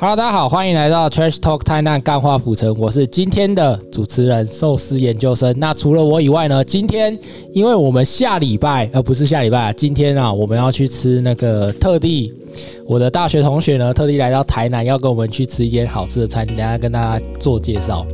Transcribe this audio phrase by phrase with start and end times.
[0.00, 5.52] Hello，大家好，欢迎来到 Trash Talk 太难干话府城，我是今天的主持人寿司研究生。
[5.58, 7.18] 那除了我以外呢，今天
[7.52, 12.32] 因为我们下礼拜，呃，不是下礼拜，今天啊，我们要去吃那个特地，
[12.86, 18.06] 我的大学同学呢，特地来到台南，要跟我们去吃一间好吃的餐厅，等下跟大家做介绍。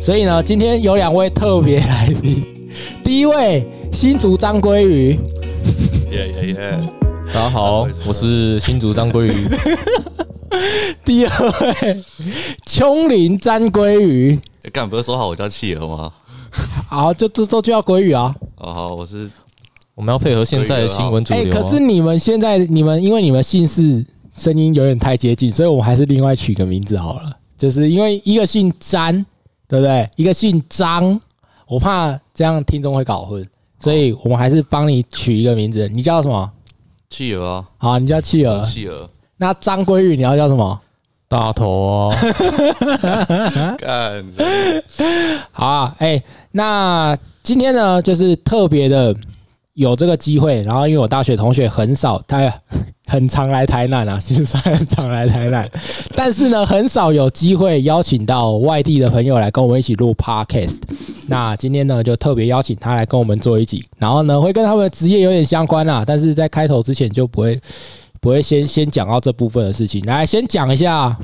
[0.00, 2.46] 所以呢，今天有两位特别来宾，
[3.02, 5.18] 第一位新竹张鲑鱼，
[6.12, 6.80] 耶耶耶！
[7.34, 9.32] 大家好，我是新竹张鲑鱼。
[11.04, 12.04] 第二位
[12.64, 14.38] 琼林詹鲑鱼，
[14.72, 16.12] 干不是说好我叫企鹅吗？
[16.88, 18.34] 好，就就就就叫鲑鱼啊。
[18.56, 19.30] 哦好，我是
[19.94, 21.60] 我们要配合现在的新闻主哎、流、啊。
[21.60, 27.36] 可是你们现在你们因为你们姓氏声音有点太接近，所以我们还是另外取个名字好了。
[27.58, 29.24] 就是因为一个姓詹，
[29.68, 30.08] 对不对？
[30.16, 31.20] 一个姓张，
[31.66, 33.46] 我怕这样听众会搞混，
[33.80, 35.88] 所以我们还是帮你取一个名字。
[35.88, 36.50] 你叫什么？
[37.08, 38.62] 企鹅啊，好，你叫企鹅。
[38.62, 39.08] 企鹅。
[39.38, 40.80] 那张鲑鱼你要叫什么？
[41.28, 42.16] 大头啊，
[43.78, 44.24] 干，
[45.50, 49.12] 好啊，哎、那今天呢，就是特别的
[49.74, 52.38] 有这个机会，然后因为我大学同学很少，他
[53.08, 55.68] 很常来台南啊， 其实算很常来台南，
[56.14, 60.78] 但是呢，很少有机会邀请到外地的朋友来跟我们一起录 podcast。
[61.26, 67.60] 那今天呢，就特别邀请他来跟我们做一集，然后呢，会跟他们的职业有点相关啊，但是在开头之前就不会
[68.26, 70.04] 不会先先讲到这部分的事情。
[70.04, 71.16] 来，先讲一下，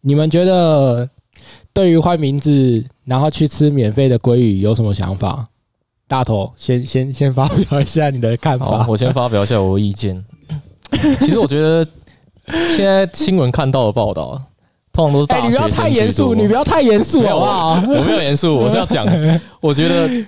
[0.00, 1.08] 你们觉得
[1.72, 5.46] 对于换名字，然后去吃免费的鲑鱼有什么想法？
[6.08, 8.84] 大头先先先发表一下你的看法，。
[8.88, 10.20] 我先发表一下我的意见。
[11.20, 11.86] 其实我觉得
[12.74, 14.42] 现在新闻看到的报道啊，
[14.92, 17.74] 通常都是哎、大你不要太严肃，你不要太严肃好不好？
[17.74, 19.06] 我没有严肃，我是要讲，
[19.62, 20.26] 我觉得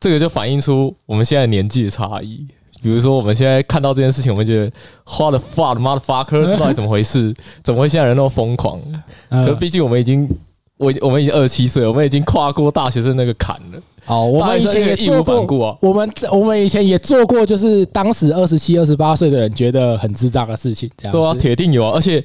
[0.00, 2.46] 这个就反映出我们现在年纪的差异。
[2.82, 4.64] 比如说，我们现在看到这件事情，我们觉得
[5.06, 7.32] what the fuck motherfucker 到底怎么回事？
[7.62, 8.80] 怎么会现在人那么疯狂？
[9.30, 10.28] 可毕竟我们已经，
[10.76, 13.80] 我我们已经二十七岁，我们已经跨过大学生那个坎了。
[14.04, 15.78] 好，我们以前也做义无反顾过，啊。
[15.80, 21.18] 我们我们以前也做过，就是当时二十七、二十八岁的人觉得很智障的事情，这样子。
[21.18, 21.92] 对啊，铁定有啊！
[21.94, 22.22] 而且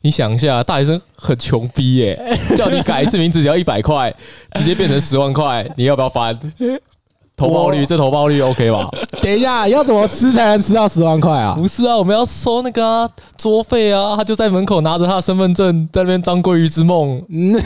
[0.00, 2.18] 你想一下，大学生很穷逼耶、
[2.56, 4.10] 叫你改一次名字只要一百块，
[4.54, 6.34] 直接变成十万块，你要不要翻？
[7.38, 8.88] 投报率，这投报率 OK 吧？
[9.22, 11.54] 等一下，要怎么吃才能吃到十万块啊？
[11.56, 14.16] 不是啊，我们要收那个啊桌费啊！
[14.16, 17.56] 他就在门口拿着他的身份证，在那边张鲑鱼之梦，嗯，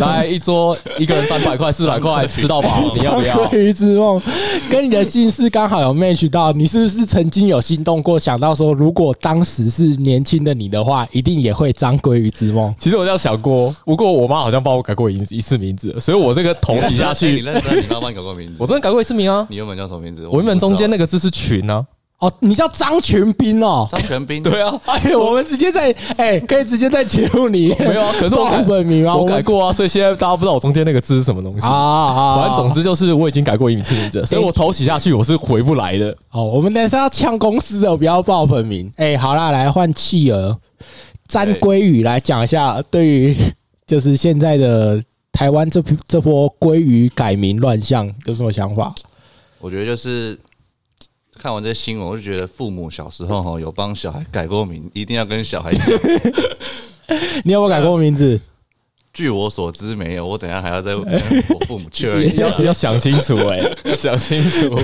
[0.00, 3.36] 来一桌一个人三百块、四百块 吃到饱，你要不要？
[3.46, 4.20] 鲑鱼之梦
[4.68, 12.74] 跟你的心思刚好有 match 到，你是不是曾经有心动过，想到说，如果当时是年轻的你的话，一定也会张鲑鱼之梦？
[12.78, 17.76] 其实我这样想过，不过我妈好像帮我改过一一次名字，所以我这个头洗下去你去，认真？
[17.78, 18.54] 你妈帮你改过名字？
[18.58, 19.46] 我真的改过一次名啊！
[19.48, 20.26] 你原本叫什么名字？
[20.26, 21.84] 我原本中间那个个字是群啊，
[22.18, 23.86] 哦，你叫张群斌哦。
[23.90, 24.42] 张全斌。
[24.42, 29.14] 对啊，哎，我们直接在哎，可以直接在节目里没有啊，可是我报改本名啊？
[29.14, 31.70] 我改过啊，所以现在大家不知道我中间那个字是什么东西啊。
[31.70, 36.16] 啊，反正总之就是我已经改过一次名字了，所以我头洗下去我是回不来的。
[36.32, 38.90] 哦，我们等一下要呛公司的，不要报本名。
[38.96, 40.58] 哎，好啦，来换企鹅
[41.28, 43.36] 詹鲑鱼来讲一下，对于
[43.86, 45.02] 就是现在的
[45.36, 48.94] 台湾这批这波鲑鱼改名乱象有什么想法？
[49.58, 50.38] 我觉得就是
[51.38, 55.86] 看完这新闻，我就觉得父母小时候哈有帮小孩改过名，一定要跟小孩讲。
[57.44, 58.40] 你有没有改过名字？
[59.12, 61.04] 据我所知没有，我等下还要再跟
[61.54, 62.60] 我父母确认一下要。
[62.60, 64.74] 要想清楚哎、 要想清楚。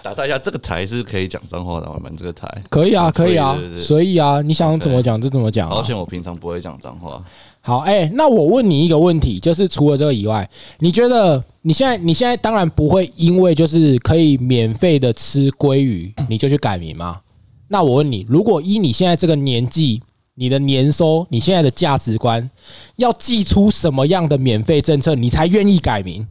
[0.00, 1.94] 打造一下，这个台是可以讲脏话的吗？
[1.96, 5.82] 我们这个台，可以啊，可以啊所以啊，你想怎么讲就怎么讲啊好。
[5.82, 7.20] 险我平常不会讲脏话。
[7.62, 10.48] 好，哎、那我问你一个问题，就是除了这个以外，
[10.78, 17.20] 你觉得你现在你现在当然不会因为就是可以免费的吃鲑鱼，你就去改名吗？
[17.68, 20.00] 那我问你，如果依你现在这个年纪，
[20.34, 22.50] 你的年收，你现在的价值观，
[22.96, 26.26] 要寄出什么样的免费政策，你才愿意改名？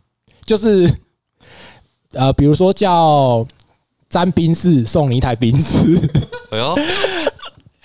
[0.46, 0.92] 就是
[2.14, 3.46] 呃，比如说叫
[4.10, 5.96] 沾冰室送你一台冰室。
[6.50, 6.76] 哎呦，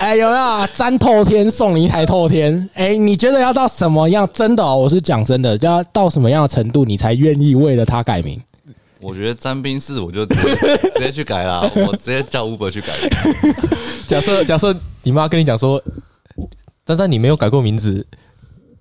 [0.05, 2.69] 哎、有没有啊沾透天送你一台透天？
[2.75, 4.29] 哎、你觉得要到什么样？
[4.35, 8.39] 真的哦，我是讲真的，要到什么样的程度，你才愿意为了他改名？
[9.01, 12.89] 我觉得詹冰室我就直接直接去改啦， 我直接叫 Uber 去改。
[14.07, 15.83] 假设假设你妈跟你讲说，
[16.87, 18.07] 珊珊你没有改过名字，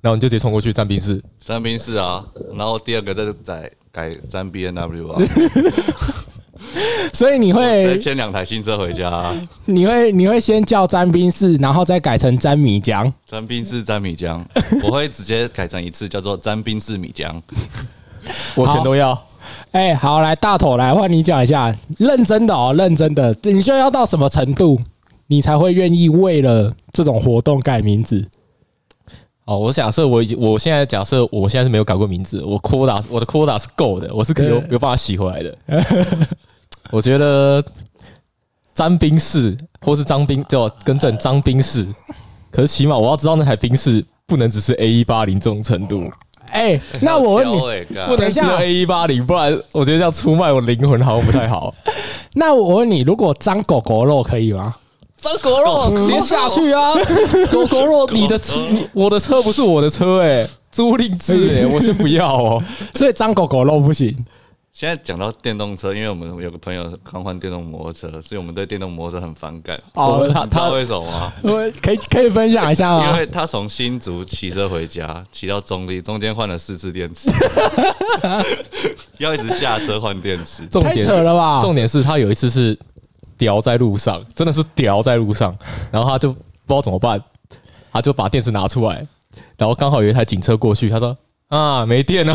[0.02, 2.22] 然后你就直接冲过去詹冰室， 詹冰室啊，
[2.54, 5.22] 然后第二个再改改詹 B N W 啊，
[7.14, 9.36] 所以你再会牵两台新车回家、啊，
[9.66, 13.12] 你会你会先叫沾冰室，然后再改成沾米浆。
[13.28, 14.44] 沾冰室沾米浆，
[14.84, 17.34] 我会直接改成一次叫做沾冰室米浆。
[18.56, 19.22] 我全都要。
[19.72, 24.80] 哎、好，来大头来换你讲一下，认真的哦，认真的，你就要到什么程度，
[25.28, 28.26] 你才会愿意为了这种活动改名字？
[29.46, 35.58] 哦，我假设我已经，我现在假设我现在是没有改过名字，我 quota 我的 quota 是够的，我是可以有有办法洗回来的。
[36.94, 37.64] 我觉得
[38.76, 41.88] 张宾士或是张宾，叫更正张宾士，
[42.52, 46.08] 可是起码我要知道那台宾士不能只是 A 一八零这种程度，
[46.52, 51.74] 哎、那我问你，不，能只有等一下 A 一八零，不然我觉得这样出卖我灵魂好像不太好。
[52.34, 54.76] 那我问你，如果张狗狗肉可以吗？
[55.18, 56.94] 张狗肉直接下去啊！
[57.52, 58.60] 狗狗肉，你的车，
[58.94, 62.64] 我的车不是我的车哎、租赁制哎，我是不要哦。
[62.94, 64.16] 所以张狗狗肉不行。
[64.74, 69.80] 现在讲到电动车，因为我们有个朋友刚换电动摩托车，所以我们对电动摩托车很反感。
[69.94, 71.32] 哦，他为什么吗？
[71.44, 73.12] 我可以可以分享一下吗？
[73.12, 77.30] 因为他从新竹骑车回家，骑到中立，中间换了四次电池，
[79.20, 80.64] 要一直下车换电池。
[80.64, 81.62] 太 重点扯了吧！
[81.62, 82.76] 重点是他有一次是
[83.38, 85.56] 掉在路上，真的是掉在路上，
[85.92, 87.24] 然后他就不知道怎么办，
[87.92, 89.08] 他就把电池拿出来，
[89.56, 91.16] 然后刚好有一台警车过去，他说
[91.50, 92.34] 啊没电哦，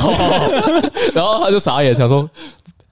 [1.14, 2.28] 然后他就傻眼，想说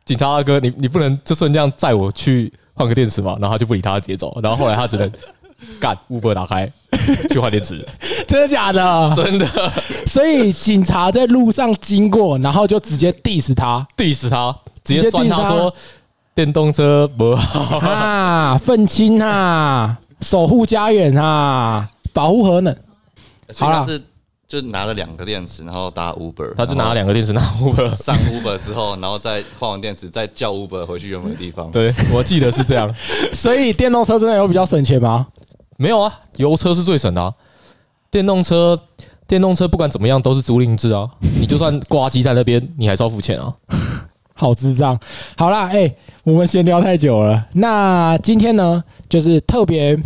[0.04, 3.36] 警察大哥，你你不能就顺这样载我去换个电池嘛？
[3.40, 5.10] 然后他就不理他，直接走，然后后来他只能
[5.80, 6.70] 干 Uber 打开
[7.30, 7.86] 去换电池，
[8.28, 9.12] 真的假的？
[9.16, 9.46] 真的
[10.06, 14.54] 所以警察在路上经过，然后就直接 diss 他 diss 他，
[14.84, 15.74] 直直接 diss 他他说
[16.34, 17.78] 电动车不好。
[17.78, 22.76] 啊，愤青啊，守护家园啊，保护核能。
[23.56, 24.04] 好啦所以他是
[24.48, 27.94] 就拿了两个电池，然后搭 Uber，他就拿了然两个电池拿 Uber。
[27.96, 31.70] 上 Uber 之后，然后再换完电池，再叫 Uber 回去原本的地方。
[31.72, 32.94] 对，我记得是这样。
[33.34, 35.26] 所以电动车真的有比较省钱吗？
[35.76, 37.34] 没有啊，油车是最省的啊。
[38.08, 38.80] 电动车，
[39.26, 41.10] 电动车不管怎么样都是租赁制啊。
[41.40, 43.52] 你就算挂机在那边，你还是要付钱啊。
[44.38, 44.98] 好智障。
[45.36, 45.92] 好啦，哎、
[46.22, 47.44] 我们闲聊太久了。
[47.54, 49.98] 那今天呢，就是特别，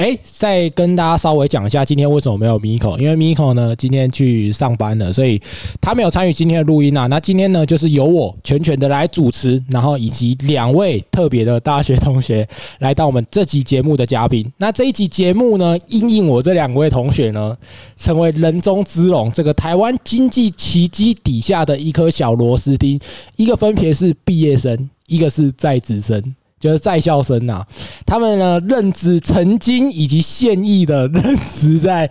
[0.00, 5.38] 哎、再跟大家稍微讲一下今天为什么没有 Miko，因为 Miko 呢今天去上班了，所以
[5.78, 7.06] 他没有参与今天的录音啊。
[7.08, 12.48] 那今天呢，就是由我全权的来主持，然后以及两位特别的大学同学
[12.78, 14.50] 来到我们这集节目的嘉宾。
[14.56, 17.54] 那这一集节目呢，因应我这两位同学呢，
[17.98, 22.98] 成为人中之龙，这个台湾经济奇迹底下的一颗小螺丝钉。
[23.36, 27.66] 一个分别是毕业生，一个是在职生，就是在校生呐、
[28.06, 32.08] 他们呢任职曾经以及现役的任职在，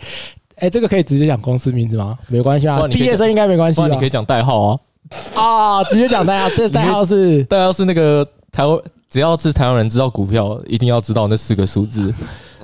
[0.55, 2.17] 哎、这个可以直接讲公司名字吗？
[2.27, 4.09] 没关系啊毕业生应该没关系吧你可以？
[4.09, 4.79] 讲代号啊。
[5.33, 8.79] 啊，直接讲代号，这代号是代号是那个台湾，
[9.09, 12.13] 只要是台湾人知道股票，一定要知道那四个数字。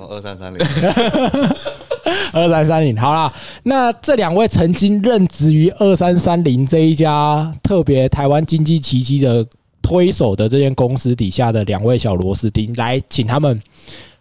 [0.08, 0.64] 二三三零，
[2.32, 2.96] 二三三零。
[2.96, 3.32] 好啦，
[3.64, 9.44] 那这两位曾经任职于二三三零这一家特别台湾经济奇迹的
[9.86, 13.62] 推手的这间公司底下的两位小螺丝钉，来请他们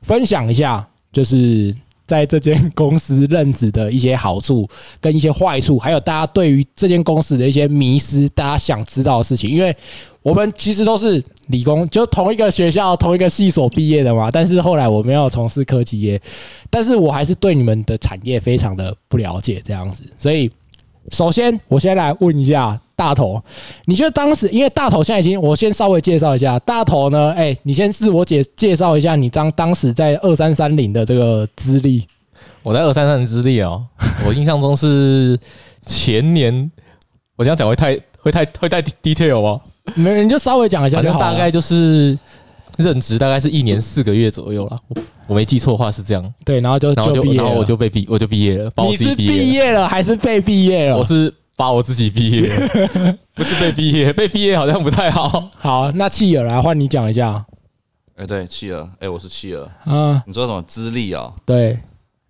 [0.03, 1.73] 分享一下，就是
[2.05, 4.69] 在这间公司任职的一些好处
[5.01, 9.49] 跟一些坏处，还有大家对于这间公司的一些迷失，大家想知道的事情。
[9.49, 9.75] 因为
[10.21, 16.21] 我们其实都是理工，就同一个学校、同一个系所毕业的嘛，但是后来我没有从事科技业，
[16.69, 20.03] 但是我还是对你们的产业非常的不了解，这样子。
[20.15, 20.47] 所以，
[21.11, 23.41] 首先我先来问一下大头，
[23.85, 32.07] 你觉得当时，因为大头现在已经，我先稍微介绍一下大头呢，哎、你先自我介介绍一下你当当时在二三三零的这个资历。
[32.63, 33.85] 我在二三三零资历哦，
[34.25, 35.39] 我印象中是
[35.81, 36.71] 前年，
[37.35, 39.61] 我这样讲会太会太会太 detail 吗？
[39.93, 42.17] 没，你就稍微讲一下就大概就是
[42.77, 50.97] 任职大概是一年四个月左右了，我我没记错的话是这样，对，然后就然后就毕业了然后我就被毕我就毕业了，把我你是自己毕业了还是被毕业了？
[50.97, 52.49] 我是把我自己毕业，
[53.33, 55.49] 不是被毕业，被毕业好像不太好。
[55.55, 57.45] 好，那契尔来换你讲一下。
[58.17, 59.69] 哎，对，弃儿，哎，我是弃儿。
[59.85, 61.33] 嗯，你说什么资历啊？
[61.45, 61.77] 对，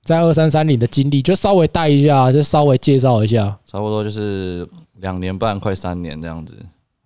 [0.03, 3.55] 在二三三零的经历就稍微带一下，就稍微介绍一下。
[3.65, 6.55] 差不多就是两年半，快三年这样子。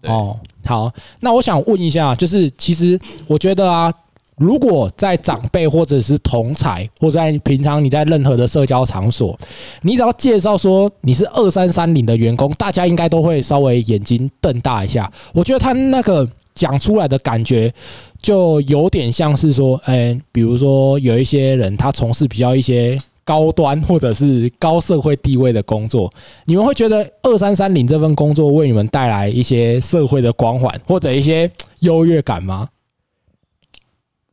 [0.04, 3.94] 哦，好，那我想问一下，就是其实我觉得啊，
[4.38, 9.38] 如果在长辈或者是同才，或者在平常你在任何的社交场所，
[9.82, 15.12] 你只要介绍说你是二三三零的员工，大家应该都会稍微眼睛瞪大一下。
[15.34, 16.26] 我觉得他那个
[16.56, 17.74] 讲出来的感觉，
[18.22, 23.02] 就有点像是说，哎、比如说有一些人他从事比较一些。
[23.30, 26.12] 高端或者是高社会地位的工作，
[26.46, 32.68] 你们会觉得二三三零这份工作为你们带来一些社会的光环或者一些优越感吗？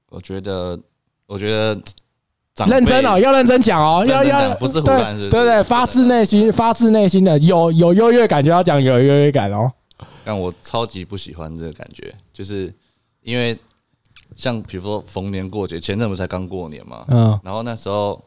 [0.09, 0.81] 我觉得，
[1.27, 1.79] 我觉得
[2.67, 9.71] 认真哦，要认真讲哦，要要不是胡对对对，发自内心、发自内心的有有优越感就要讲有优越感哦。
[10.25, 12.73] 但我超级不喜欢这个感觉，就是
[13.21, 13.59] 因为
[14.35, 18.25] 像比如说逢年过节，前阵不是才刚过年嘛，嗯然后那时候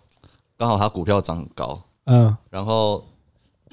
[0.60, 3.08] 刚好他股票涨很高，嗯，然后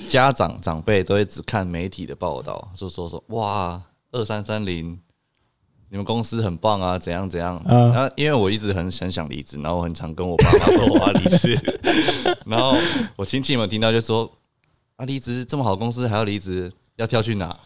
[0.09, 4.97] 家长长辈都会只看媒体的报道，就说说哇二三三零，
[5.91, 7.61] 你们公司很棒啊，怎样怎样。
[7.67, 11.59] 嗯然后因为我一直很很想离职，然后我很常跟我爸妈说我要离职，
[12.47, 12.77] 然后
[13.17, 14.31] 我亲戚们听到就说
[14.95, 17.59] 啊离职这么好的公司还要离职，要跳去哪？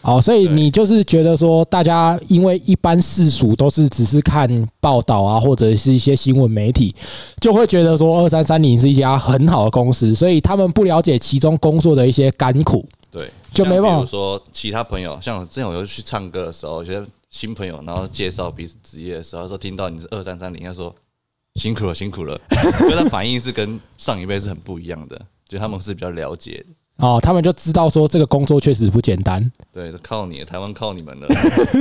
[0.00, 4.48] 好，所以你就是觉得说，大家因为一般世俗都是只是看
[4.80, 6.94] 报道啊，或者是一些新闻媒体，
[7.40, 12.88] 就会觉得说二三三零是一家很好的公司，所以他们不了解其中工作的一些甘苦。
[13.10, 20.94] 对，就没办法比如说其他朋友，像我之前我有去唱歌的时候，有些新朋友，然后介绍彼此职业的时候，说听到你是二三三零，他说
[21.56, 26.74] 辛苦了，辛苦了， 可是他反应是跟上一辈是很不一样的，就他们是比较了解的。
[26.98, 29.50] 哦，他们就知道说这个工作确实不简单。
[29.72, 31.28] 对，靠你，台湾靠你们了。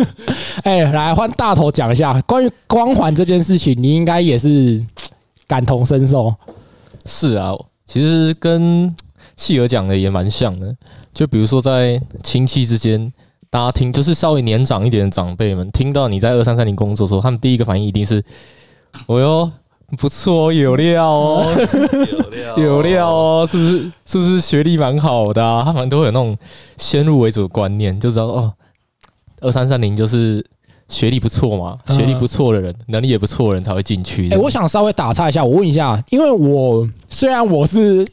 [0.64, 4.86] 哎、来换大头讲一下关于光环这件事情，你应该也是
[5.48, 6.34] 感同身受。
[7.06, 7.52] 是啊，
[7.86, 8.96] 其实跟
[9.36, 10.76] 企鹅讲的也蛮像的。
[11.14, 13.12] 就比如说在亲戚之间，
[13.50, 18.24] 大家听就是稍微年长一点的长辈们，听到你在二三三零工作的时候，他们第一个反应一定是：
[19.08, 19.52] 哦哟，
[19.96, 23.10] 不错哦，有料哦， 有料，有料。
[23.10, 23.92] 哦，是不是？
[24.06, 25.64] 是不是学历蛮好的啊？
[25.64, 26.38] 他们都会有那种
[26.76, 28.54] 先入为主的观念，就知道哦，
[29.40, 30.46] 二三三零就是
[30.90, 34.30] 学历不错嘛，嗯学历不错的人，能力也不错的人才会进去。
[34.30, 38.06] 哎、我想稍微打岔一下，我问一下，因为我虽然我是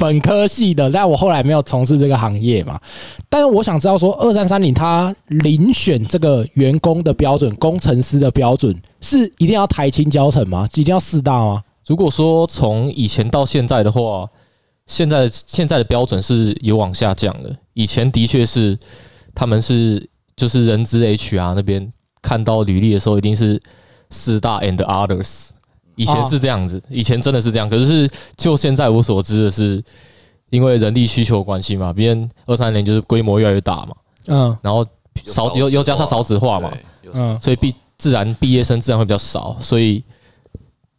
[0.00, 2.80] 本科系的，但我后来没有从事这个行业嘛，
[3.28, 10.66] 但是我想知道说，二三三零他遴选这个员工的标准，工程师的标准是一定要台青教程吗？
[10.74, 11.62] 一定要四大吗？
[11.86, 14.26] 如果说从以前到现在的话，
[14.86, 17.54] 现在现在的标准是有往下降的。
[17.74, 18.78] 以前的确是
[19.34, 21.92] 他们是就是人资 HR 那边
[22.22, 23.60] 看到履历的时候，一定是
[24.08, 25.50] 四大 and others。
[26.00, 27.68] 以前是这样子，以前真的是这样。
[27.68, 29.82] 可是就现在我所知的是，
[30.48, 33.94] 因为人力需求关系嘛，毕竟二三年就是规模越来越大嘛，
[34.26, 34.84] 嗯然后
[35.26, 36.72] 少又又加上少子化嘛，
[37.12, 40.02] 嗯，所以毕自然毕业生自然会比较少，所以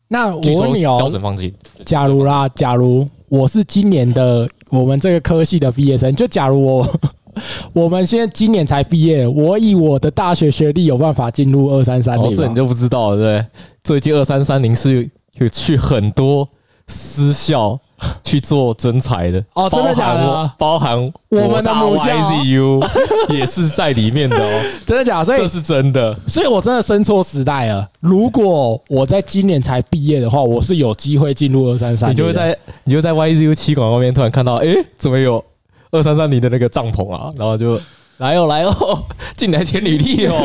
[0.07, 1.51] 那我问你哦标准，放弃。
[1.83, 6.87] 假如啦，假如我是今年的我们这个科系的毕业生，就假如我
[7.73, 12.37] 我们现在今年才毕业，我以我的大学学历有办法进入二三三哦，零吗？
[12.37, 13.45] 这你就不知道了，对？
[13.83, 16.47] 最近二三三零是有去很多
[16.87, 17.79] 私校
[18.23, 20.97] 去做征才的哦真的假的包含
[21.29, 22.83] 我们的母校 YZU
[23.33, 25.25] 也是在里面的哦， 真的假的？
[25.25, 26.15] 所以这是真的。
[26.27, 27.87] 所以我真的生错时代了。
[27.99, 35.43] 如果我在今年才毕业的话，我是有机会进入二三三，你就会在你就在 YZU 七馆外面突然看到，诶，怎么有
[35.91, 37.31] 二三三零的那个帐篷啊？
[37.37, 37.79] 然后就
[38.17, 38.73] 来哦来哦，
[39.37, 40.35] 进来填履历哦。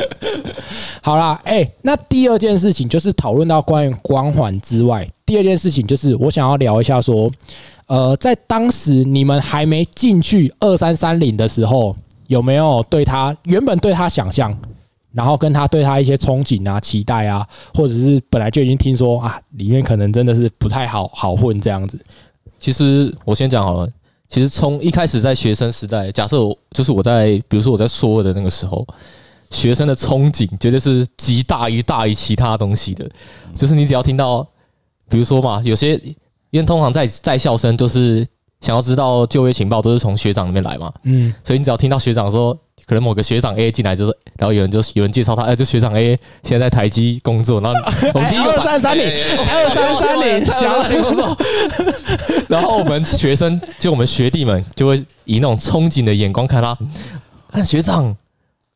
[1.02, 1.40] 好啦。
[1.44, 7.30] 哎、那第二件事情就是讨论到关于光环之外，第二件事情就是我想要聊一下说，
[7.86, 11.96] 呃，在当时你们还没进去二三三零的时候，
[12.26, 14.56] 有没有对他原本对他想象？
[15.12, 17.44] 然后跟他对他一些憧憬啊、期待啊，
[17.74, 21.98] 或者是本来就已经听说啊，里面可能真的是不太好好混这样子。
[22.60, 23.88] 其实我先讲好了，
[24.28, 28.86] 其实从一开始在学生时代，假设我就是我在，比如说我在说的那个时候，
[29.50, 33.08] 学生的憧憬绝对是极大于大于其他东西的。
[33.54, 34.46] 就是你只要听到，
[35.08, 35.94] 比如说嘛，有些
[36.50, 38.26] 因为通常在在校生就是
[38.60, 42.58] 想要知道就业情报，都是从学长那边来嘛，嗯，所以你只要听到学长说。
[42.88, 47.78] 可能某个学长 A 进来就是，然后有人就有人介绍他，哎，这学长 A 现在在台积工作，然后
[48.14, 49.04] 我们第一个二三三零，
[49.36, 51.36] 二三三零，讲听工作，
[52.48, 56.78] 然后我们学生就我们学弟们就会以那种憧憬的眼光看他，
[57.52, 58.16] 看学长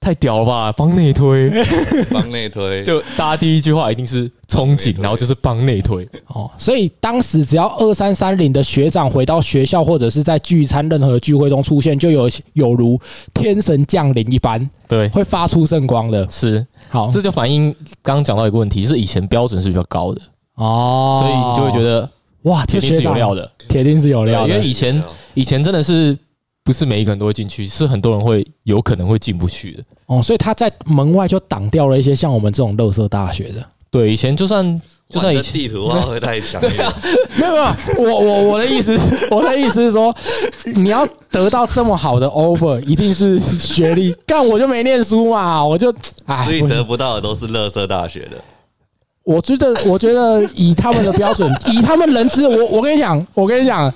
[0.02, 1.48] 太屌了吧，帮内推，
[2.10, 13.00] 帮内推， 就大家第一句话一定是憧憬，然后就是帮内推，哦，所以当时只要二三三零的学长回到学校或者是在聚餐任何聚会中出现，就有有如
[13.32, 16.28] 天神降临一般，对，会发出圣光的。
[16.28, 20.20] 是，好，这就反映刚刚讲到一个问题，是以前标准是比较高的，
[20.56, 22.10] 哦，所以你就会觉得
[22.42, 24.48] 哇，这铁定是有料的，铁定是有料的。
[24.48, 24.66] 因为。
[24.66, 25.00] 以前
[25.34, 26.18] 以前真的是
[26.64, 29.82] 不是每一个人都会进去，是很多人会有可能会进不去的。
[30.06, 33.64] 哦，所以他在门外就挡掉了一些像我们这种乐色大学的。
[33.90, 36.96] 对，以前就算就算以前地图啊会太强烈了，
[37.36, 37.64] 没有没有，
[37.98, 40.14] 我我我的意思是，我的意思是说，
[40.64, 44.12] 你要得到这么好的 offer，一定是学历。
[44.26, 45.92] 干我就没念书嘛，我就
[46.24, 48.42] 唉，所以得不到的都是乐色大学的。
[49.24, 53.92] 我觉得，我觉得以他们的标准，以他们人资，我我跟你讲，我跟你讲，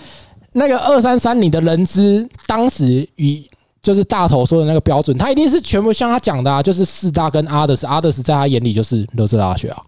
[0.57, 3.49] 那个二三三，你的人资当时以
[3.83, 9.79] 就是大头说的那个标准，他一定是全部像他讲的啊，就是四大跟阿德斯，阿德斯在他眼里就是乐色大学啊。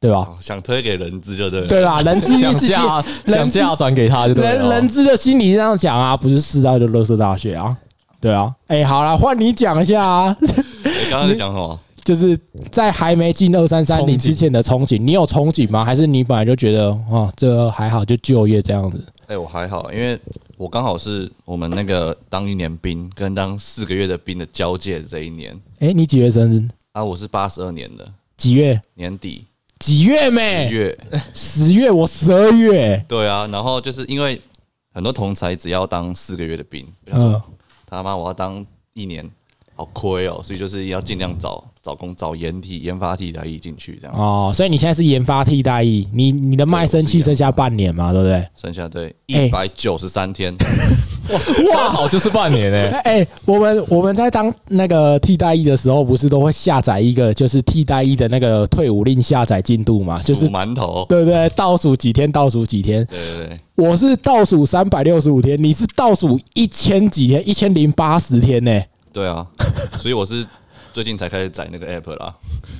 [0.00, 0.18] 对吧？
[0.18, 1.66] 哦想推给人资就对了。
[1.66, 4.76] 对 啦，人资想嫁人想嫁转给他就对人了。
[4.76, 7.76] 人资的心理这样讲啊，不是四大就乐色大学啊，
[8.20, 8.54] 对啊。
[8.68, 10.46] 哎，好了，换你讲一下啊，你
[11.10, 11.80] 刚刚在讲什么？
[12.04, 12.38] 就是
[12.70, 15.84] 在还没进二三三零之前的憧憬，你有憧憬吗？
[15.84, 19.04] 还是你本来就觉得哦，这还好，就就业这样子？
[19.28, 20.18] 哎、我还好，因为
[20.56, 26.66] 我刚好是我们那个当一年兵跟当四个月的兵的交界的这一年哎，你几月生日？
[26.92, 28.80] 啊，我是八十二年的几月？
[28.94, 29.44] 年底
[29.78, 30.70] 几月十没？
[30.70, 30.98] 月，
[31.34, 33.04] 十月，我十二月。
[33.06, 34.40] 对啊，然后就是因为
[34.94, 37.38] 很多同才只要当四个月的兵，嗯，
[37.86, 39.30] 他妈我要当一年，
[39.78, 48.44] 好亏哦，所以就是要尽量找找工找研替研发替代役进去，这样哦，所以你现在是研发替代役，你你的卖身契剩下半年嘛，对不对？
[48.60, 50.52] 剩下对哎一百九十三天，
[51.72, 60.20] 哇，好就是半年哎、哎、我们我们在当那个替代役的时候，不是都会下载一个就是替代役的那个退伍令下载进度嘛？
[60.22, 61.48] 就是数馒头，对不对？
[61.50, 63.06] 倒数几天，倒数几天。
[63.06, 68.82] 对对对，我是倒数三百六十五天，你是倒数一千几天，一千零八十天呢、
[69.18, 69.44] 对啊，
[69.98, 70.46] 所以我是
[70.92, 72.32] 最近才开始载那个 app 啦。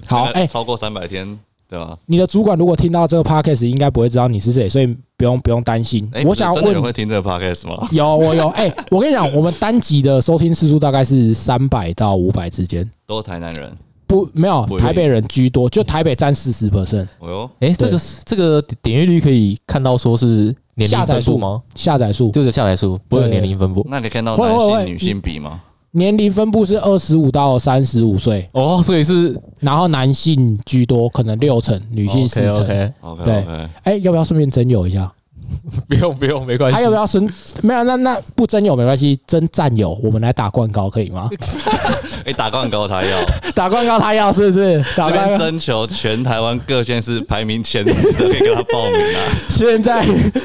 [0.07, 1.27] 好，哎、超过三百天，
[1.69, 1.99] 对吧？
[2.07, 6.09] 你的主管如果听到这个 podcast，应该不会知道你是谁，所以不用不用担心。
[6.15, 7.87] 哎，我想要不是真的有会听这个 podcast 吗？
[7.91, 13.77] 有我有，哎、我跟你讲，我们单集的收听次数大概是三百到五百之间，都是台南人，
[14.07, 17.09] 不没有台北人居多，就台北占四十 percent。
[17.19, 21.63] 哦哟，哎、这个是这个点阅率可以看到说是年龄下载数分布吗？
[21.75, 25.61] 下载数就是下载数不会有年龄分布那你看到男性、女性比吗？
[25.99, 33.25] 年龄分布是二十五到三十五岁，哦，所以是然后男性居多，可能六成，女性四 OK 成。
[33.25, 35.13] 对 OK，哎，要不要顺便征友一下？
[35.89, 36.75] 不用不用没关系。
[36.77, 37.29] 还有不要征？
[37.63, 41.29] 没有，那那不征友没关系，征战友，我们来打灌高可以吗？
[42.25, 43.19] 哎，打灌高他要
[43.55, 44.85] 打灌高他要是不是？
[44.97, 49.21] 打这边征求全台湾各县市排名前十的，可以跟他报名啊。
[49.49, 50.05] 现在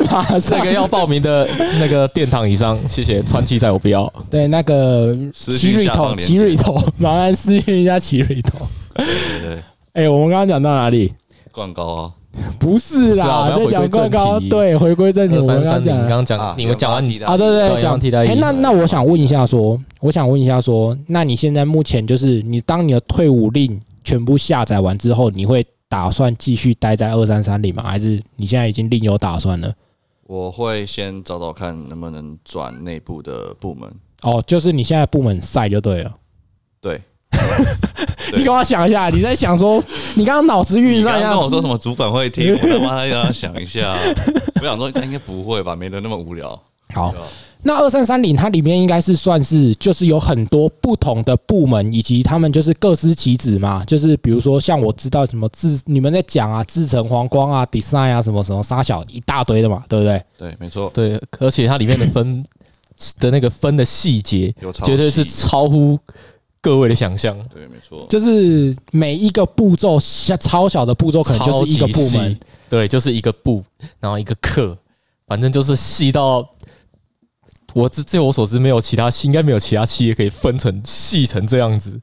[0.09, 1.47] 马这上个要报名的
[1.79, 4.11] 那个殿堂以上，谢谢川崎在我不要。
[4.29, 8.59] 对那个奇瑞头，奇瑞头，麻烦私讯一下奇瑞头。
[8.95, 11.13] 对对对，哎，我们刚刚讲到哪里？
[11.51, 12.11] 灌高啊，
[12.59, 27.83] 不是是啊我啦，在们要回归讲更高，对，回归正题，我们刚刚讲你刚刚讲啊你们讲完你啊，对对对，讲替代役哎，那那我想问一下说，我想问一下说，那你现在目前就是你当你的退伍令全部下载完之后，你会打算继续待在二三三里吗？
[27.83, 29.71] 还是你现在已经另有打算了？
[30.25, 33.87] 我会先找找看能不能转内部的部门。
[34.23, 36.11] 哦，就是你现在部门赛就对了。
[36.81, 36.99] 对
[38.35, 39.83] 你给我想一下，你在想说，
[40.15, 43.95] 你刚刚脑子运算一下，我说什么主管会听，我他妈要想一下。
[44.61, 46.59] 我想说应该不会吧，没人那么无聊。
[46.93, 47.13] 好
[47.65, 53.85] 那二三三零它里面应该是算是就是有很多不同的部门，以及他们就是各司其职嘛。
[53.85, 60.21] 就是比如说像我知道什么制，你们在讲啊，制成黄光啊，design 啊，什么什么沙小一大堆的嘛，对不对？
[60.37, 62.45] 对，没错，对，而且它里面的分
[63.19, 65.97] 的那个分的细节，绝对是超乎
[66.63, 67.37] 各位的想象。
[67.53, 68.07] 对，没错。
[68.09, 73.61] 就是每一个步骤小超小的步骤，可能就是一个部门对，就是一个部，
[73.99, 74.75] 然后一个课，
[75.27, 76.47] 反正就是细到
[77.73, 81.99] 我这据我所知，没有其他应该没有其他企业可以分成细成这样子。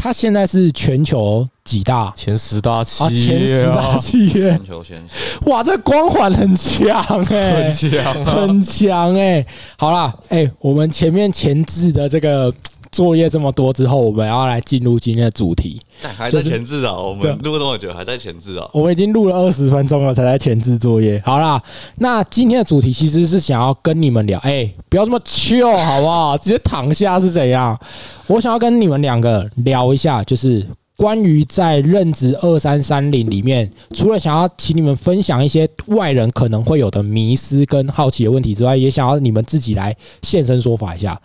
[0.00, 3.08] 它现在是全球几大前十大企啊？
[3.08, 8.32] 前十业啊大，企业全，球前十，哇，这光环很强哎、很强啊！
[8.36, 9.44] 很强哎、
[9.76, 12.54] 好啦，哎、我们前面前置的这个
[12.90, 15.80] 作业这么多之后，我们要来进入今天的主题。
[16.00, 16.96] 干还在就是前置啊！
[16.96, 18.68] 我们录这么久还在前置啊！
[18.72, 21.20] 我们已经录了二十分钟了，才在前置作业。
[21.24, 21.62] 好啦，
[21.96, 26.38] 那今天的主题其实是想要跟你们聊，哎、不要这么 chill 好不好？
[26.38, 27.78] 直接躺下是怎样？
[28.26, 30.64] 我想要跟你们两个聊一下，就是
[30.96, 41.20] 关于在任职二三三零里面，除了想要请你们分享一些外人可能会有的迷失跟好奇的问题之外，也想要你们自己来现身说法一下，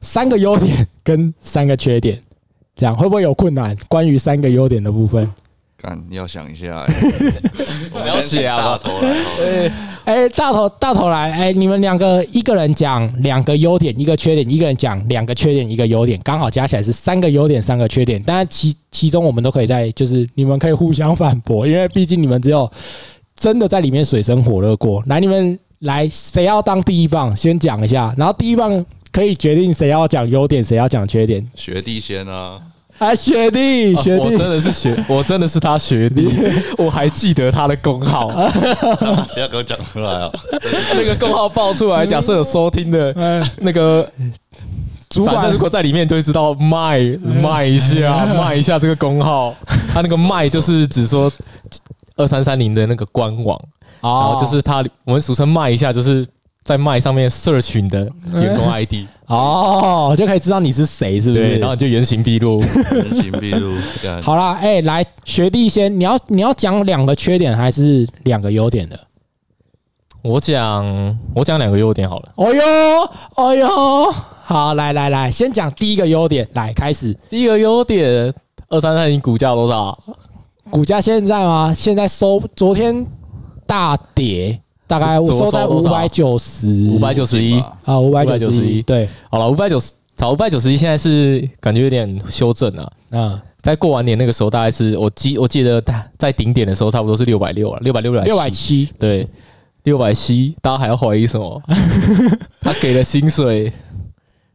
[0.00, 2.20] 三个优点跟三个缺点，
[2.76, 3.76] 这样会不会有困难？
[3.88, 5.30] 关于三个优点的部分。
[5.78, 6.94] 干，你要想一下欸，
[7.92, 8.90] 我们要写啊大头
[10.06, 18.22] 哎、大头大头来，哎、你们两个一个人讲两个优点，一个缺点；一个人讲两个缺点，一个优点，刚好加起来是三个优点，三个缺点。
[18.22, 22.70] 当然其其中我们都可以在，就是你们可以互相反驳，因为毕竟你们只有
[23.34, 25.02] 真的在里面水深火热过。
[25.06, 27.36] 来，你们来，谁要当第一棒？
[27.36, 28.82] 先讲一下，然后第一棒
[29.16, 31.42] 可以决定谁要讲优点，谁要讲缺点。
[31.54, 32.60] 学弟先啊，
[32.98, 36.28] 啊，学弟，啊学弟，我真的是学， 我真的是他学弟，
[36.76, 38.28] 我还记得他的工号，
[39.32, 40.30] 不要给我讲出来啊！
[40.94, 44.06] 那个工号报出来，假设有收听的嗯、那个
[45.08, 45.50] 主管。
[45.50, 47.00] 如果在里面就会知道卖
[47.42, 49.56] 卖一下，卖一下这个工号。
[49.94, 51.32] 他那个卖就是指说，
[52.16, 53.58] 二三三零的那个官网，
[54.02, 56.26] 然哦后就是他我们俗称卖一下，就是
[56.66, 58.00] 在麦上面 search 你的
[58.34, 61.58] 员工 ID， 哦，就可以知道你是谁，是不对，是？
[61.60, 62.60] 然后你就原形毕露。
[62.60, 68.98] 原形毕露， 干好啦，哎、来学弟先，你要你要讲两个缺点还是两个优点的？
[70.22, 72.32] 我讲我讲两个优点好了。
[72.34, 72.62] 哦哟，
[73.36, 74.12] 哦哟，
[74.44, 77.16] 好，来来来，先讲第一个优点，来开始。
[77.30, 78.34] 第一个优点，
[78.68, 79.96] 二三三零股价多少？
[80.68, 81.72] 股价现在吗？
[81.72, 83.06] 现在收昨天
[83.68, 87.58] 大跌，大概我收在五百九十，五百九十一。
[87.84, 92.92] 啊，五百九十一，591对，好了，五百九十，好，五百九十一现在是感觉有点修正了。
[93.10, 99.26] 嗯，在过完年那个时候，大概是我记我记得在在顶点的时候，差不多是六百六啊，六百六六百七，对，
[99.82, 101.60] 六百七，大家还要怀疑什么？
[102.62, 103.72] 他给的薪水，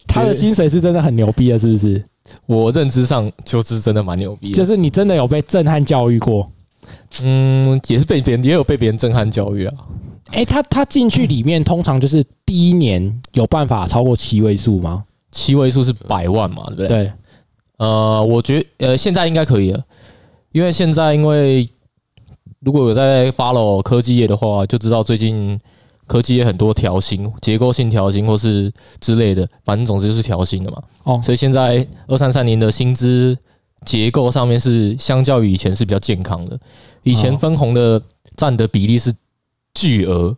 [0.08, 2.04] 他的薪水是真的很牛逼的，是不是？
[2.46, 6.50] 我认知上就是真的蛮牛逼的，就是你真的有被震撼教育过？
[7.24, 9.74] 嗯，也是被别人也有被别人震撼教育啊。
[10.32, 15.04] 哎、他他进去里面通常就是第一年有办法超过七位数吗？
[15.32, 16.88] 七位数是百万嘛，对不对？
[16.88, 17.12] 对，
[17.78, 19.84] 呃，我觉呃现在应该可以了，
[20.52, 21.70] 因为现在因为
[22.60, 25.60] 如果有在 follow 科技业的话，就知道最近
[26.08, 30.82] 科技业很多调薪、结构性调薪或是之类的，反正总之就是调薪的嘛。
[31.04, 33.38] 哦，所以现在二三三年的薪资
[33.86, 36.60] 结构上面是相较于以前是比较健康的，
[37.04, 38.02] 以前哦分红的
[38.36, 39.14] 占的比例是
[39.74, 40.36] 巨额。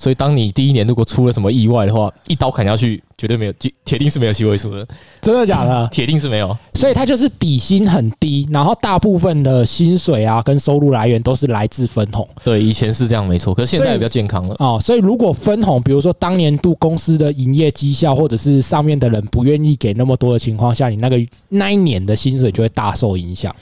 [0.00, 4.88] 所以，当你第一年如果出了什么意外的话，一刀砍下去，绝对没有，铁铁定是没有七位数的，
[5.20, 5.86] 真的假的？
[5.88, 6.56] 铁定是没有。
[6.72, 14.56] 所以他就是底薪很低，然后大部分的薪水啊跟收入来源都是来自分红对，以前是这样没错，可是现在也比较健康了。
[14.58, 14.80] 哦。
[14.82, 21.18] 所以如果分红，比如说当年度公司的营业绩效，或者是上面的人不愿意给那么多的情况下，你那个
[21.50, 23.54] 那一年的薪水就会大受影响。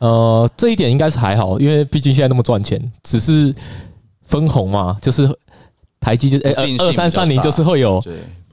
[0.00, 3.54] 呃，这一点应该是还好，因为毕竟现在那么赚钱，只是
[4.24, 5.32] 分红嘛，就是
[6.06, 8.00] 台积就哎二三三零就是会有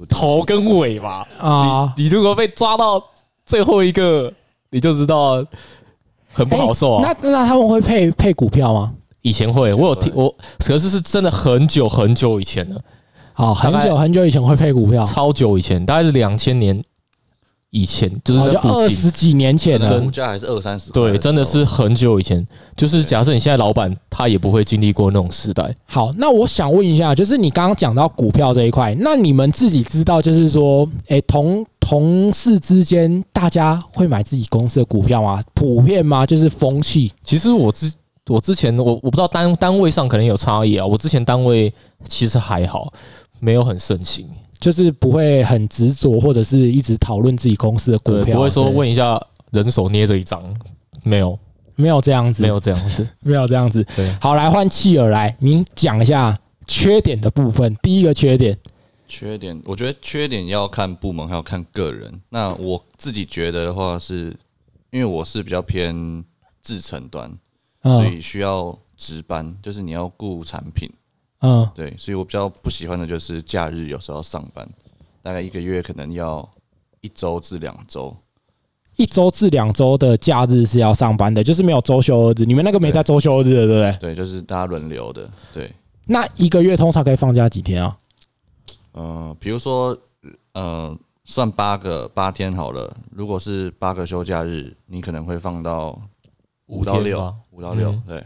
[0.09, 1.23] 头跟尾嘛。
[1.37, 2.99] 啊，你你如果被抓到
[3.45, 4.33] 最后一个，
[4.71, 5.45] 你就知道
[6.31, 7.03] 很不好受啊。
[7.21, 8.91] 那那他们会配配股票吗？
[9.21, 10.35] 以前会，我有听我，
[10.65, 12.81] 可是是真的很久很久以前了，
[13.33, 16.83] 好，很久很久以前会配股票，超久以前，大概是两千年
[17.73, 18.39] 以前，就是。
[18.39, 20.11] 二十几年前可能了股。
[20.11, 22.45] 价还是二三十对，真的是很久以前。
[22.77, 25.75] 就是假设你现在老板，他也不会经历过那种时代。
[25.85, 35.43] 好，那我想问一下，就是你刚刚讲到股票这一块，那你们自己知道，就是说，诶，同同事之间大家会买自己公司的股票吗？
[35.55, 36.25] 普遍吗？
[36.25, 37.91] 就是风气其实我之
[38.27, 40.85] 我之前我我不知道单单位上可能有差异啊。
[40.85, 41.73] 我之前单位
[42.07, 42.93] 其实还好，
[43.39, 44.29] 没有很盛行，
[44.63, 49.21] 就是不会很执着，或者是一直讨论自己公司的股对，票，不会说对问一下
[49.51, 50.41] 人手捏着一张，
[51.03, 51.37] 没有
[51.75, 53.05] 没有这样子，没有这样子。
[53.19, 53.85] 没有这样子。
[53.93, 57.75] 对，好，来换契尔来，您讲一下缺点的部分。
[57.83, 58.57] 第一个缺点，
[59.05, 62.21] 缺点，我觉得缺点要看部门，还要看个人。
[62.29, 64.33] 那我自己觉得的话是，
[64.91, 66.23] 因为我是比较偏
[66.61, 67.29] 制程端，
[67.83, 70.89] 所嗯以需要值班，就是你要顾产品，
[71.43, 74.67] 嗯，对，所以我比较不喜欢的就是假日有时候要上班，
[75.21, 76.49] 大概一个月可能要
[77.01, 78.15] 一周至两周。
[78.95, 82.45] 一周至两周的假日是要上班的，就是没有周休二日。
[82.45, 83.97] 你们那个没在周休二日的，对不对？
[83.99, 85.69] 对，就是大家轮流的，对，
[86.05, 87.97] 那一个月通常可以放假几天啊？
[88.93, 89.97] 呃，比如说，
[90.53, 95.99] 呃，算八个八天好了，如果是八个休假日，你可能会放到
[96.67, 98.23] 五到六，五到六嗯，对，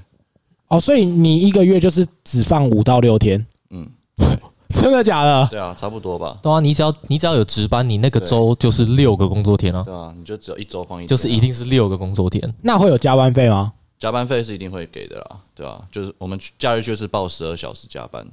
[0.69, 3.87] 哦，所以你一个月就是只放五到六天，嗯，
[4.69, 5.47] 真的假的？
[5.49, 12.53] 对啊，差不多吧，对啊，你只要你只要有值班，你那个周就是六个工作天啊，对啊，你就只有一周放一天啊，就是一定是六个工作天。
[12.61, 13.73] 那会有加班费吗？
[13.97, 18.25] 加班费是一定会给的啦，对啊，就是我们假日就是报十二小时加班，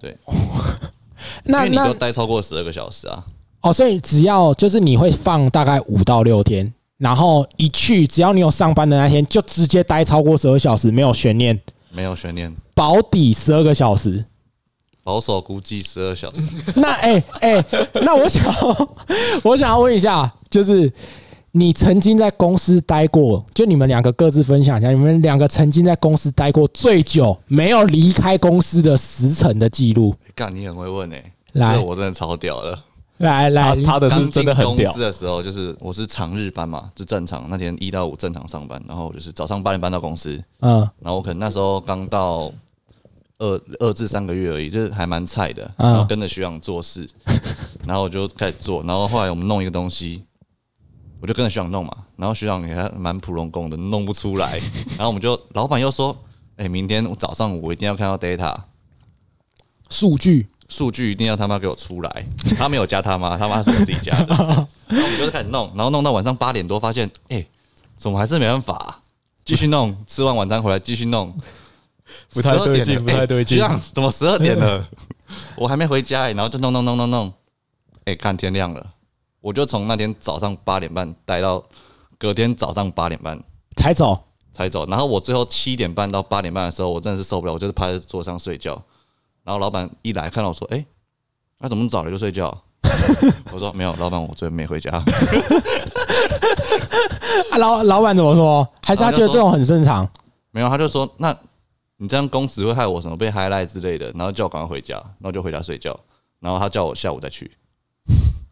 [0.02, 0.10] 因
[1.44, 3.24] 那为你都那待超过十二个小时啊，
[3.60, 11.60] 哦，所以只要就是你会放大概五到六天，然后一去只要你有上班的那天，就直接待超过十二小时，没有悬念，
[11.90, 14.24] 没有悬念，保底十二个小时。
[15.02, 16.42] 保守估计十二小时，
[16.76, 18.44] 那哎哎、那我想
[19.42, 20.92] 我想要问一下，就是
[21.50, 30.14] 你曾经在公司待过，就你们两个各自分享一下，你们两个曾经在公司待过最久没有离开公司的时辰的记录。
[30.36, 32.78] 干你很会问诶，来我真的超屌的。
[33.18, 33.74] 来来。
[33.82, 34.90] 他，的是真的很屌。
[34.90, 40.80] 公司，的时候，就是我是长日班嘛，就正常那天一到五正常上班，然后就是早上八点半到公司，嗯。
[41.00, 42.52] 然后我可能那时候刚到
[43.38, 45.90] 二二至三个月而已，就是还蛮菜的，嗯。
[45.92, 47.08] 然后跟着学长做事，
[47.86, 50.24] 然后我就开始做，然后后来我们弄一个东西，
[51.20, 54.58] 我就跟着学长弄嘛，然后学长也还蛮普龙工的，弄不出来，
[54.98, 56.16] 然后我们就老板又说
[56.56, 58.54] 哎、明天早上我一定要看到 data
[59.90, 62.26] 数据数据，一定要他妈给我出来。
[62.56, 64.26] 他没有加他妈，他妈是我自己加的。
[64.34, 67.46] 然后我们就开始弄，然后弄到晚上八点多，发现哎、
[67.98, 68.98] 怎么还是没办法啊、
[69.44, 71.38] 继续弄，吃完晚餐回来继续弄，
[72.32, 74.86] 不太对劲12点了不太对劲哎学长怎么十二点了？
[75.56, 77.32] 我还没回家、欸，然后就弄弄弄弄弄，
[78.06, 78.94] 哎、看天亮了，
[79.42, 81.62] 我就从那天早上八点半待到
[82.18, 83.38] 隔天早上八点半
[83.76, 84.86] 才走，才走。
[84.88, 88.82] 然后我最后七点半到八点半的时候，我真的是受不了，我就是趴在桌上睡觉。
[89.44, 90.84] 然后老板一来看到我说：“哎、
[91.58, 92.46] 那、怎么早了就睡觉？”
[93.52, 94.90] 我说：“没有，老板，我昨天没回家。
[97.50, 98.68] 啊，老老板怎么说？
[98.84, 100.08] 还是他觉得这种很正常？
[100.50, 101.34] 没有，他就说：“那
[101.96, 105.98] 你这样工时会害我什么被 highlight 之类的。”然后叫我赶快回家，然后就回家睡觉。
[106.40, 107.50] 然后他叫我下午再去。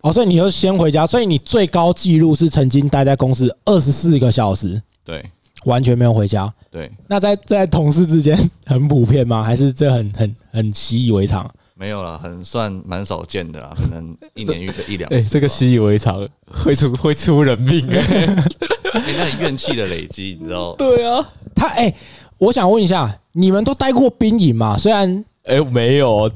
[0.02, 5.22] 哦，所以你就先回家，所以你最高纪录是曾经待在公司二十四个小时，对
[5.64, 6.52] 完全没有回家。
[6.70, 9.42] 对，那在在同事之间很普遍吗？
[9.42, 11.50] 还是这很很很习以为常？
[11.74, 20.74] 没有啦，很算蛮少见的啦，可能一年遇个一两次 这个习以为常，会出 会出人命那你怨气的累积，你知道？
[20.76, 21.94] 对啊，他哎、
[22.36, 24.76] 我想问一下，你们都待过兵营吗？
[24.76, 26.30] 虽然哎，没有，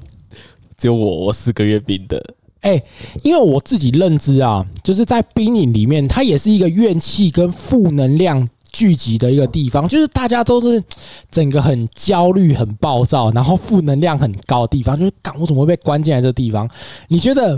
[0.79, 2.35] 只有我我四个月兵的。
[2.61, 2.83] 哎、
[3.23, 10.83] 因为我自己认知啊，就是在兵营里面，它也是一个怨气跟负能量聚集的一个地方，就是大家都是
[11.31, 16.69] 整个很焦虑、很暴躁，然后负能量很高的地方，就是港我怎么会被关进来这个地方？
[17.07, 17.57] 你觉得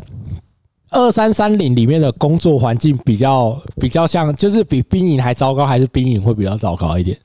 [0.90, 7.18] 二三三零里面的工作环境比较比较像，就是比兵营还糟糕，还是兵营会比较糟糕一点？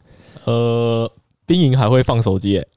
[0.45, 1.11] 呃，
[1.45, 2.67] 兵营还会放手机欸，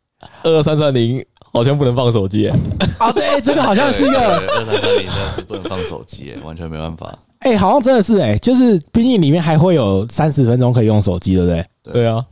[0.42, 2.59] 二三三零好像不能放手机欸。
[2.98, 7.16] 啊，对，这个好像是一个，二三三零真的是不能放手机欸，完全没办法。
[7.44, 11.66] 哎、好像真的是哎、就是兵役里面还会有三十分钟可以用手机，对不对？
[11.92, 12.24] 对啊，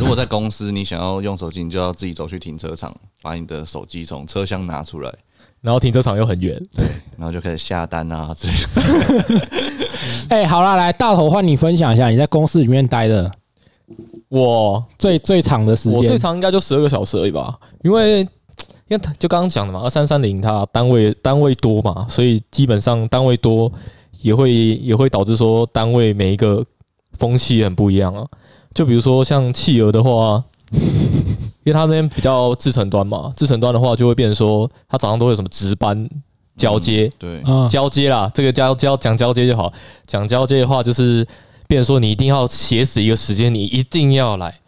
[0.00, 5.12] 如果在公司你想要用手机，你就要自己走去停车场，把你的手机从车厢拿出来，
[5.60, 6.84] 然后停车场又很远，对
[7.18, 9.48] 然后就开始下单啊之类的。
[10.34, 13.30] 哎、好啦，来大头换你分享一下你在公司里面待的
[14.30, 15.98] 我最最长的时间。
[15.98, 23.70] 我最长应该就十二个小时而已吧，因为因为他就刚刚讲的嘛，二三三零它单位单位多嘛，所以基本上单位多
[24.22, 26.64] 也会也会导致说单位每一个
[27.12, 28.26] 风气很不一样啊。
[28.74, 36.08] 就比如说像企鹅的话，因为他那边比较制程端嘛，制程端的话就会变成说，他早上都会有什么值班
[36.56, 39.72] 交接，对，嗯，交接啦，这个交交讲交接就好。
[40.06, 41.26] 讲交接的话，就是
[41.68, 44.60] 变成说你一定要写死一个时间，你一定要来，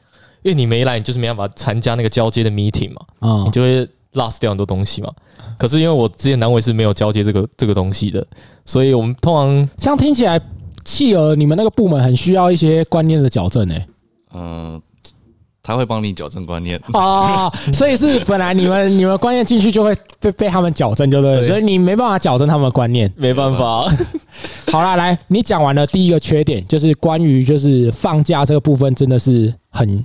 [0.42, 5.10] 因为你没来，你就是没办法参加那个交接的 meeting 嘛，啊你就会 lost 掉很多东西嘛。
[5.56, 8.26] 可是因为我之前单位是没有交接这个这个东西的，
[8.64, 10.38] 所以我们通常这样听起来，
[10.84, 13.86] 企鹅你们那个部门很需要一些观念的矫正哎、
[14.34, 14.82] 嗯、
[15.62, 16.78] 他会帮你矫正观念。
[16.92, 21.38] 哦，所以是本来你们你们观念进去就会被被他们矫正，对不对？
[21.38, 23.10] 对所以你没办法矫正他们的观念。
[23.16, 23.88] 没办法，
[24.70, 30.04] 好啦，来，你讲完了第一个缺点，就是关于就是放假这个部分真的是很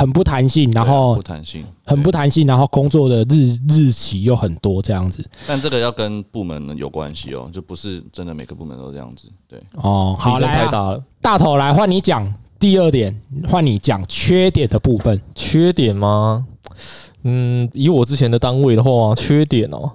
[0.00, 5.22] 很不弹性，然后不弹性，很不弹性，然后工作的日日期又很多这样子。
[5.46, 9.28] 但这个要跟部门有关系哦，就不是真的每个部门都这样子。
[9.46, 11.04] 对，哦，好来、啊，太大了。
[11.20, 13.14] 大头来换你讲第二点，
[13.46, 15.20] 换你讲缺点的部分。
[15.34, 16.46] 缺点吗？
[17.24, 19.92] 嗯，以我之前的单位的话，缺点哦，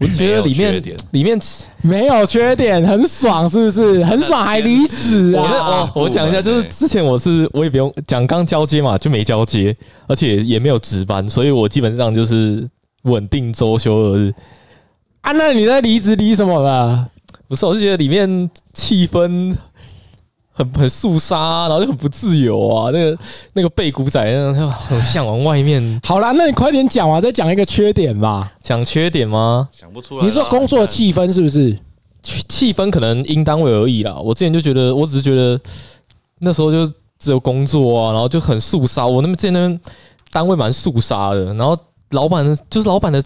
[0.00, 1.38] 我觉得里面里面
[1.82, 4.04] 没有缺点，很爽，是不是？
[4.04, 12.64] 很爽还离职我那我讲一下，就是之前我是我也不用讲刚交接嘛，就没交接，而且也没有值班，所以我基本上就是
[13.02, 14.32] 稳定周休二日。
[15.22, 17.08] 啊，那你在离职离什么了？
[17.48, 19.52] 不是，我是觉得里面气氛
[20.58, 22.90] 很很肃杀，然后就很不自由啊。
[22.90, 23.18] 那个
[23.52, 25.80] 那个背骨仔，那种很向往外面。
[26.04, 28.50] 好啦，那你快点讲啊，再讲一个缺点吧。
[28.60, 29.68] 讲缺点吗？
[29.70, 30.26] 想不出来啊。
[30.26, 31.78] 你说工作的气氛是不是？
[32.20, 34.16] 气气氛可能因单位而异啦。
[34.16, 35.58] 我之前就觉得，我只是觉得
[36.40, 36.84] 那时候就
[37.18, 39.06] 只有工作啊，然后就很肃杀。
[39.06, 39.80] 我那边之前那边
[40.32, 41.78] 单位蛮肃杀的，然后
[42.10, 43.22] 老板的就是老板的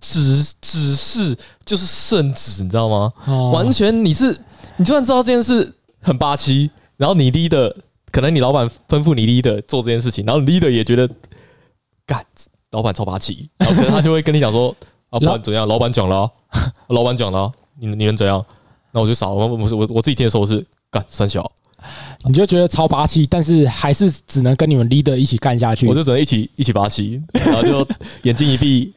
[0.00, 3.12] 指指示就是圣旨，你知道吗？
[3.26, 4.34] 哦完全你是
[4.76, 5.74] 你就算知道这件事
[6.06, 7.74] 很霸气，然后你 leader
[8.12, 11.10] 可能你老板吩咐你 leader 做这件事情，然后 leader 也觉得
[12.06, 12.24] 干
[12.70, 14.68] 老板超霸气，然后可能他就会跟你讲说
[15.10, 16.30] 啊，不管怎样，老板讲了啊、
[16.88, 18.44] 老板讲了啊、你你能怎样？
[18.92, 21.50] 那我就傻，我我我我自己听的时候是干三小，
[22.24, 25.88] 你就觉得超霸气，但是还是只能跟你们 leader 一起干下去。
[25.88, 27.86] 我就只能一起一起霸气，然后就
[28.22, 28.94] 眼睛一闭。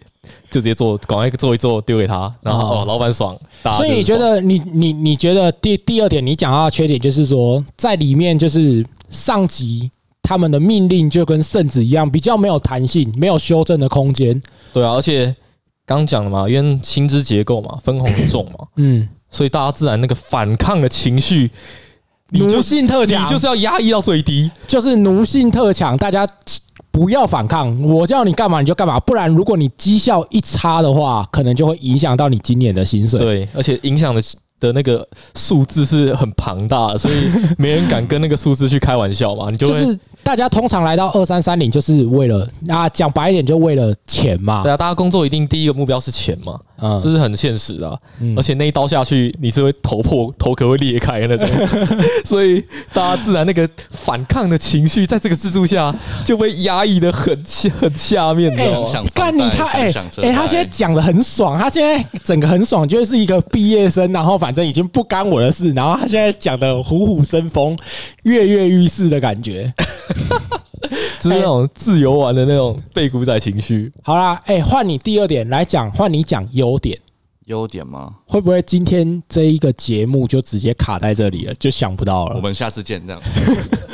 [0.51, 3.37] 就直接做，赶快做一做，丢给他，然后哦哦，老板爽。
[3.77, 9.89] 所以你觉得你你你觉得第第二点，你讲到的缺点就是说，在里面就是上级
[10.21, 14.41] 他们的命令就跟圣旨一样，比较没有弹性，没有修正的空间。
[14.73, 15.35] 对啊，而且
[15.85, 21.49] 刚讲了嘛，因为薪资结构嘛，分红很重嘛，嗯， 所以大家自然那个反抗的情绪，
[22.29, 24.51] 你奴就性特强，你就是要压抑到最低。
[24.67, 26.27] 就是奴性特强，大家
[26.91, 33.19] 不要反抗，我叫你干嘛你就干嘛，不然如果你绩效一差的话，可能就会影响到你今年的薪水。
[33.19, 34.21] 对，而且影响的
[34.59, 39.47] 的那个数字是很庞大的，所以没人敢跟那个数字去开玩笑嘛。
[39.49, 44.71] 你就就是大家通常来到二三三零，就是为了啊，讲白一点，就为了钱嘛对。
[44.71, 46.99] 啊，大家工作一定第一个目标是钱嘛，嗯。
[47.01, 48.33] 这是很现实的啊、嗯。
[48.37, 51.49] 而且那一刀下去，你是会头破头壳会裂开的那种，
[52.25, 52.63] 所以
[52.93, 55.93] 大家自然那个反抗的情绪，在这个制度下
[56.25, 58.87] 就被压抑的很下很下面，你知道吗？
[58.91, 67.77] 想干你他哎哎，他现在讲的很爽，他现在整个很爽，就是一个毕业生，然后反正已经不干我的事，然后他现在讲的虎虎生风、
[68.23, 69.73] 跃跃欲试的感觉。
[71.19, 73.91] 就是那种自由玩的那种被古仔情绪。
[74.03, 76.97] 好啦，哎，换你第二点来讲，换你讲优点。
[77.45, 78.13] 优点吗？
[78.25, 82.35] 会不会今天这一个节目就直接卡在这里了，就想不到了？
[82.35, 83.21] 我们下次见，这样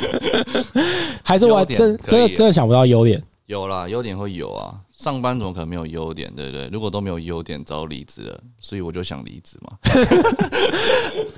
[1.24, 3.22] 还是我真真的真的想不到优点？
[3.46, 4.74] 有啦，优点会有啊。
[4.96, 6.68] 上班怎么可能没有优点，对不对？
[6.68, 9.78] 如果都没有优点，早离职了，所以我就想离职嘛。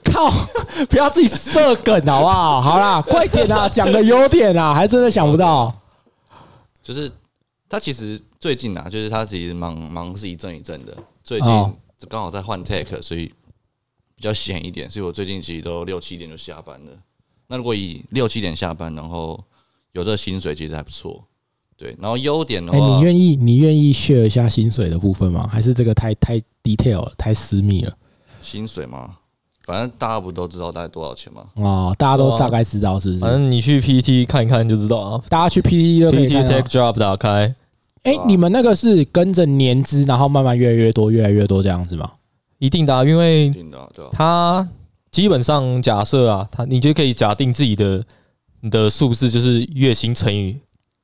[0.04, 0.30] 靠！
[0.88, 2.60] 不要自己设梗好不好？
[2.60, 5.76] 好啦，快点啊，讲个优点啊，还真的想不到。
[6.80, 7.10] 就是
[7.68, 11.74] 他其实最近啊，就是他其实忙忙是一阵一阵的，最近哦
[12.08, 13.26] 刚好在换 tech，所以
[14.14, 16.92] 比较闲一点，所以我最近其实都六七点就下班了。
[17.48, 19.42] 那如果以六七点下班，然后
[19.92, 21.24] 有这个薪水，其实还不错。
[21.78, 25.48] 对，然后优点的哎、话，你愿意你愿意 share 一下薪水的部分吗？
[25.50, 27.92] 还是这个太太 detail 了，太私密了？
[28.40, 29.10] 薪水吗，
[29.64, 31.44] 反正大家不都知道大概多少钱吗？
[31.54, 33.30] 哦，大家都大概知道是不是反？
[33.30, 35.22] 正你去 PPT 看一看就知道啊。
[35.28, 36.62] 大家去 PPT 就可以 PPT 看到 Tech。
[36.64, 37.54] Job 打开，
[38.02, 42.10] 哎、你们那个是跟着年资，然后慢慢越来越多，越来越多这样子吗？
[42.58, 43.52] 一定的啊、因为
[44.10, 44.68] 它
[45.12, 48.04] 基本上假设啊，它你就可以假定自己的
[48.62, 50.58] 你的数字就是月薪乘以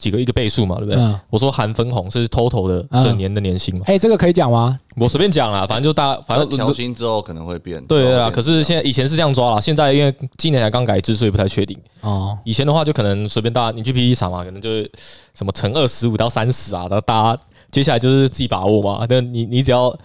[0.04, 1.00] 几个一个倍数嘛，对不对？
[1.00, 4.78] 嗯，我说含分红是 total 的嗯整年的年薪嘛，哎、这个可以讲吗？
[4.96, 7.82] 我随便讲啦，反正就大反正反正调薪之后可能会变。
[7.86, 8.30] 对对啊。
[8.30, 11.74] 可是现在以前是这样抓啦，现在因为今年才刚改制，所以不太确定。
[12.02, 14.90] 哦，以前的话就可能随便大家你去 PPT 查嘛，可能就是
[15.32, 19.06] 什么乘二十五到三十啊，然后大家接下来就是自己把握嘛。
[19.08, 19.96] 那你你只要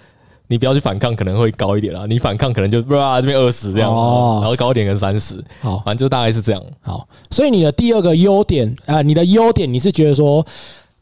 [0.51, 2.07] 你不要去反抗，可能会高一点啦。
[2.09, 6.61] 你反抗可能就哇这边二十这样，哦然后高一点跟三十，好反正就大概是这样。
[6.81, 10.43] 好，所以你的第二个优点，呃，你的优点你是觉得说，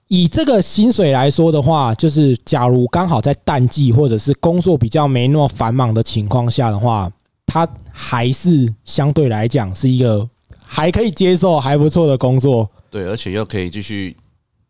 [0.10, 7.10] 以这个薪水来说的话，就是假如刚好在淡季或者是工作比较没那么繁忙的情况下的话，
[7.46, 10.28] 它还是相对来讲是一个
[10.66, 12.70] 还可以接受、还不错的工作。
[12.92, 14.16] 对，而且又可以继续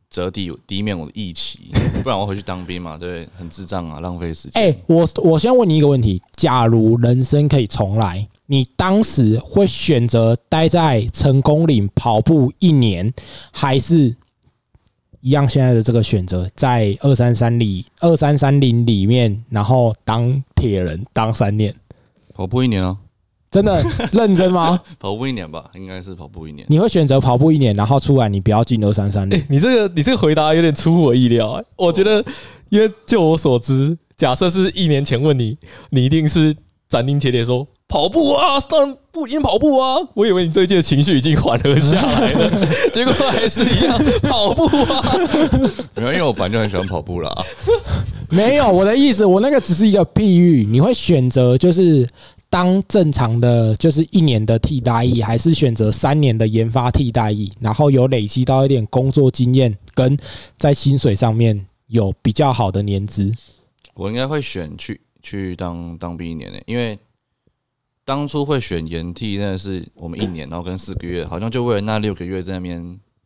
[0.10, 1.60] 折抵抵免我的役期，
[2.02, 4.62] 不然我回去当兵嘛，对，很智障啊，浪费时间。
[4.62, 13.14] 哎、我我先问你一个问题：假如人生可以重来，你当时会选择待在成功岭跑步一年，
[13.52, 14.16] 还是
[15.20, 21.76] 一样现在的这个选择，在二三三里二三三零里面，然后当铁人当三年？
[22.34, 22.98] 跑步一年啊，
[23.58, 24.80] 真的认真吗？
[25.00, 26.64] 跑步一年吧，应该是跑步一年。
[26.70, 29.44] 你会选择跑步一年，然后出来你不要进二三三零？
[29.50, 31.66] 你这个你这个回答有点出乎我意料、欸。
[31.76, 32.24] 我觉得，
[32.70, 35.58] 因为就我所知，假设是一年前问你，
[35.90, 36.56] 你一定是
[36.88, 39.98] 斩钉截铁说跑步啊，当然不一定跑步啊。
[40.14, 45.16] 我以为你最近的情绪已经缓和下来了， 结果还是一样跑步啊。
[45.98, 47.34] 没有，因为我本来就很喜欢跑步啦。
[48.30, 50.68] 没有，我的意思，我那个只是一个譬喻。
[50.70, 52.06] 你会选择就是
[52.50, 60.18] 当正常的就是一年的替代役，还是选择三年的研发替代役，然后有累积到一点工作经验，跟
[60.56, 63.34] 在薪水上面有比较好的年资？
[63.94, 66.98] 我应该会选去去当当兵一年的、因为
[68.06, 72.82] 当初会选延替，真的是我们一年，然后跟四个月，好像就为了那六个月在那边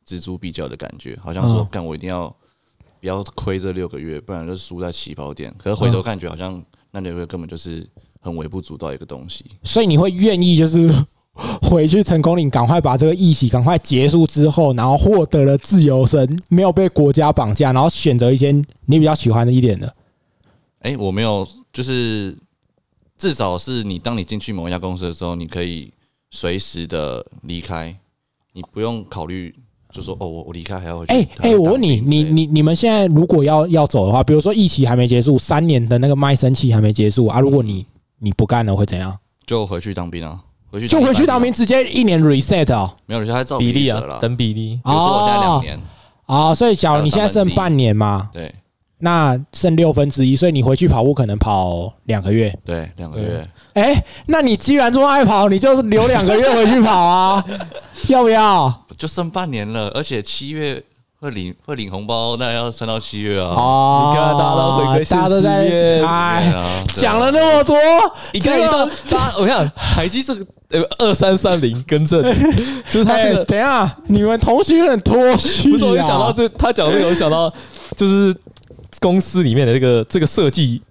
[0.08, 2.36] 锱铢必较的感觉，好像说嗯干我一定要
[3.00, 5.54] 不要亏这六个月，不然就输在起跑点。
[5.60, 7.88] 可是回头看，觉好像那六个月根本就是
[8.22, 9.44] 很微不足道一个东西。
[9.64, 10.90] 所以你会愿意就是
[11.64, 18.52] 回去成功岭，赶快把这个疫情赶快结束之后，然后获得了自由身，没有被国家绑架，然后选择一些
[18.86, 19.94] 你比较喜欢的一点的。
[20.80, 22.38] 哎、我没有，就是
[23.18, 25.92] 至少是你当你进去某一家公司的时候，你可以
[26.32, 27.96] 随时的离开，
[28.54, 29.56] 你不用考虑，
[29.92, 31.14] 就说哦，我我离开还要回去。
[31.14, 37.86] 哎哎、我问你，你你你们现在如果要要走的话，比如说疫情还没结束，三年的那个卖身期还没结束啊，如果你
[38.24, 39.18] 你不干了会怎样？
[39.46, 42.94] 就回去当兵啊，回去就回去当兵，直接一年 reset 哦。
[43.08, 44.02] 没有，就还照比例啊。
[44.22, 44.80] 等比例。
[44.84, 45.80] 比如说我现在哦两年，
[46.28, 48.54] 哦，所以假如你现在剩半年嘛，对
[49.00, 52.56] 那剩六分之一，所以你回去跑步可能跑两个月。
[52.64, 53.44] 对，两个月。
[53.74, 57.44] 哎、那你既然这么爱跑，你就留两个月回去跑啊，
[58.08, 58.86] 要不要？
[58.96, 60.82] 就剩半年了，而且七月
[61.22, 63.50] 会领会领红包，那要撑到七月啊。
[63.50, 67.78] 哦，你看大家都回归现大家都在实面哎，讲了那么多，
[68.34, 72.24] 你看一到大，我想海基这个呃二三三零更正，
[72.90, 75.96] 就是他这哎个等一下，你们同学有点脱序不是，我。
[76.02, 77.54] 想到这，他讲这个，我就想到
[77.96, 78.36] 就是
[79.00, 80.82] 公司里面的这个这个设计，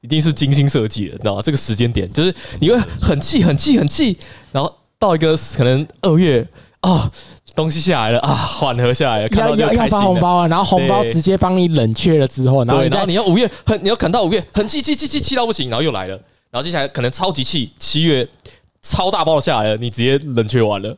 [0.00, 1.42] 一定是精心设计的，你知道吗？
[1.42, 4.16] 这个时间点就是你会很气、很气、很气，
[4.52, 6.46] 然后到一个可能二月
[6.82, 7.10] 啊，
[7.56, 10.02] 东西下来了啊，缓和下来了，看要要要到就开心了。
[10.02, 16.14] 发红包啊，然后红包对直接帮你冷却了之后，然后对，你再然后你要五月很，你要啃到五月很气气气气气到不行，然后又来了，
[16.50, 18.28] 然后接下来可能超级气，七月
[18.82, 20.96] 超大包下来了，你直接冷却完了。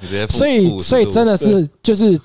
[0.00, 2.20] 你直接负所以所以真的是就是。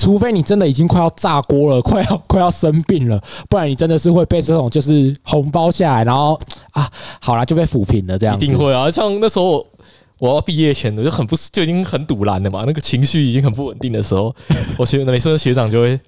[0.00, 3.20] 除非你真的已经快要炸锅了，快 要快要生病了，
[3.50, 6.38] 不然你真的是会被这种就是红包下来，然后
[6.70, 6.88] 啊，
[7.20, 8.44] 好了就被抚平了这样子。
[8.44, 8.88] 一定会啊！
[8.88, 9.66] 像那时候我
[10.26, 14.34] 要毕业前，我就很不就已经很堵然了嘛，那个情绪已经很不稳定的时候，
[14.76, 16.00] 我学每次学长就会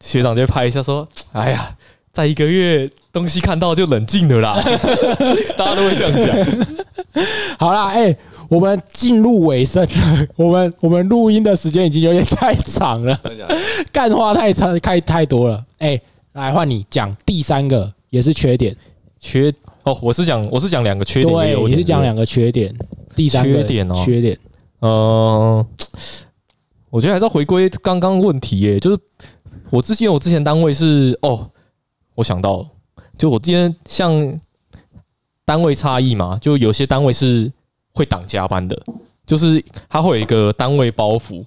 [0.00, 1.74] 学长就会拍一下说：“哎呀，
[2.12, 4.62] 在一个月东西看到就冷静了啦。
[5.58, 6.76] ”大家都会这样讲。
[7.58, 8.16] 好啦，哎、
[8.48, 13.18] 我们进入尾声了，我们我们录音的时间已经有点太长了，
[13.90, 15.64] 干话太长太太多了。
[15.78, 16.00] 哎、
[16.34, 18.76] 来换你讲第三个，也是缺点。
[19.20, 19.52] 缺
[19.88, 22.74] 哦，我是讲我是讲两个缺点，对，优点你是讲两个缺点，
[23.16, 23.94] 第三个缺点哦。
[24.04, 24.38] 缺点。
[24.80, 25.66] 嗯，
[26.90, 28.98] 我觉得还是要回归刚刚问题耶，就是
[29.70, 31.48] 我之前我之前单位是哦，
[32.14, 32.66] 我想到了，
[33.16, 34.40] 就我之前像
[35.44, 37.50] 单位差异嘛，就有些单位是
[37.92, 38.80] 会挡加班的，
[39.26, 41.44] 就是它会有一个单位包袱，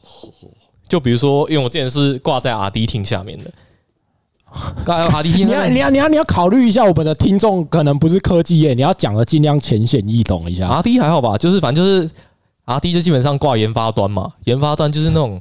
[0.90, 3.52] 就比如说，因为我之前是挂在 R D 厅下面的，
[4.86, 10.68] 挂在 R D 你要你要你要你要考虑一下，我们的听众可能不是科技业，你要讲的尽量浅显易懂一下。
[10.68, 12.10] R D 还好吧，就是反正就是
[12.66, 15.40] R D 就基本上挂研发端嘛，研发端就是那种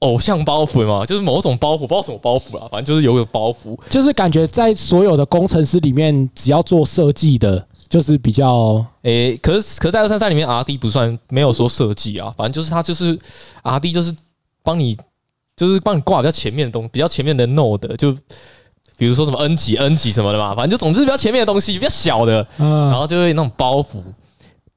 [0.00, 3.78] 偶像包袱嘛，就是某种包袱，不知道什么包袱啊，反正就是有个包袱。
[3.88, 13.18] 就是感觉在所有的工程师里面，只要做设计的，就是比较诶、可是可是在二三三里面，R D 不算没有说设计啊，反正就是他就是
[13.62, 14.14] R D 就是
[14.62, 14.96] 帮你
[15.56, 18.14] 就是帮你挂比较前面的东比较前面的 Node，就
[18.96, 22.90] 比如说什么 N 级 N 级什么的嘛，反正就总之比较前面的东西，比较小的，嗯。
[22.90, 24.02] 然后就会那种包袱，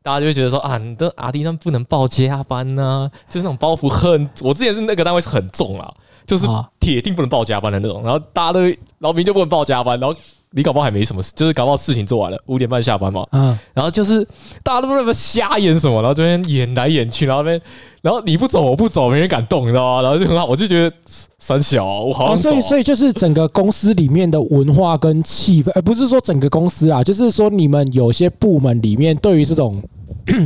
[0.01, 5.93] 大家就会觉得说啊，你的 R D 端不能报加班呐、就是那种包袱很，我之前是那个单位是很重啊，
[6.25, 6.67] 就是啊。
[6.79, 10.15] 铁定不能报加班的那种，然后大家都会老明就不能报加班，然后
[10.51, 14.25] 你搞不好还没什么事，就是搞不好事情做完了，五点半下班嘛，嗯，然后就是
[14.63, 17.61] 大家都不知道瞎演什么，然后这边演来演去，然后那边，
[18.01, 20.01] 然后你不走我不走，没人敢动，你知道吗？
[20.01, 20.95] 然后就很好，我就觉得
[21.37, 29.81] 三小、我好所以所以就是整个公司里面的文化跟气氛，呃，不是说整个公司啊，就是说你们有些部门里面对于这种。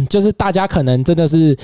[0.10, 1.58] 就是大家可能真的是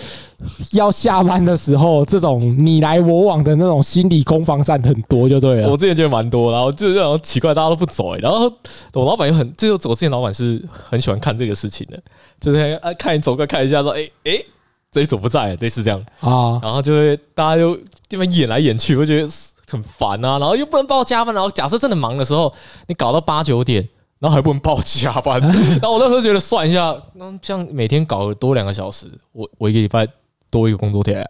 [0.73, 5.77] 要下班的时候，这种你来我往的那种心理攻防战很多，就对了我。
[5.77, 8.51] 之前觉得蛮多，然后就是这种奇怪，大家都不走、欸，然后
[8.93, 11.99] 我老板又很，就是我之前老板是很喜欢看这个事情的，
[12.39, 14.45] 就是啊看你走过来看一下，说哎哎、欸
[14.91, 19.29] 这一组不在，类似这样，啊，然后就会大家就这边演来演去，我觉得
[19.69, 22.51] 很烦啊，然后又不能报加班，然后假设真的忙的时候，
[22.87, 23.87] 你搞到八九点。
[24.19, 25.39] 然后还不能报加班，
[25.81, 30.07] 然后我那时候觉得算一下，那这样每天搞多两个小时，我我一个礼拜
[30.51, 31.25] 多一个工作天，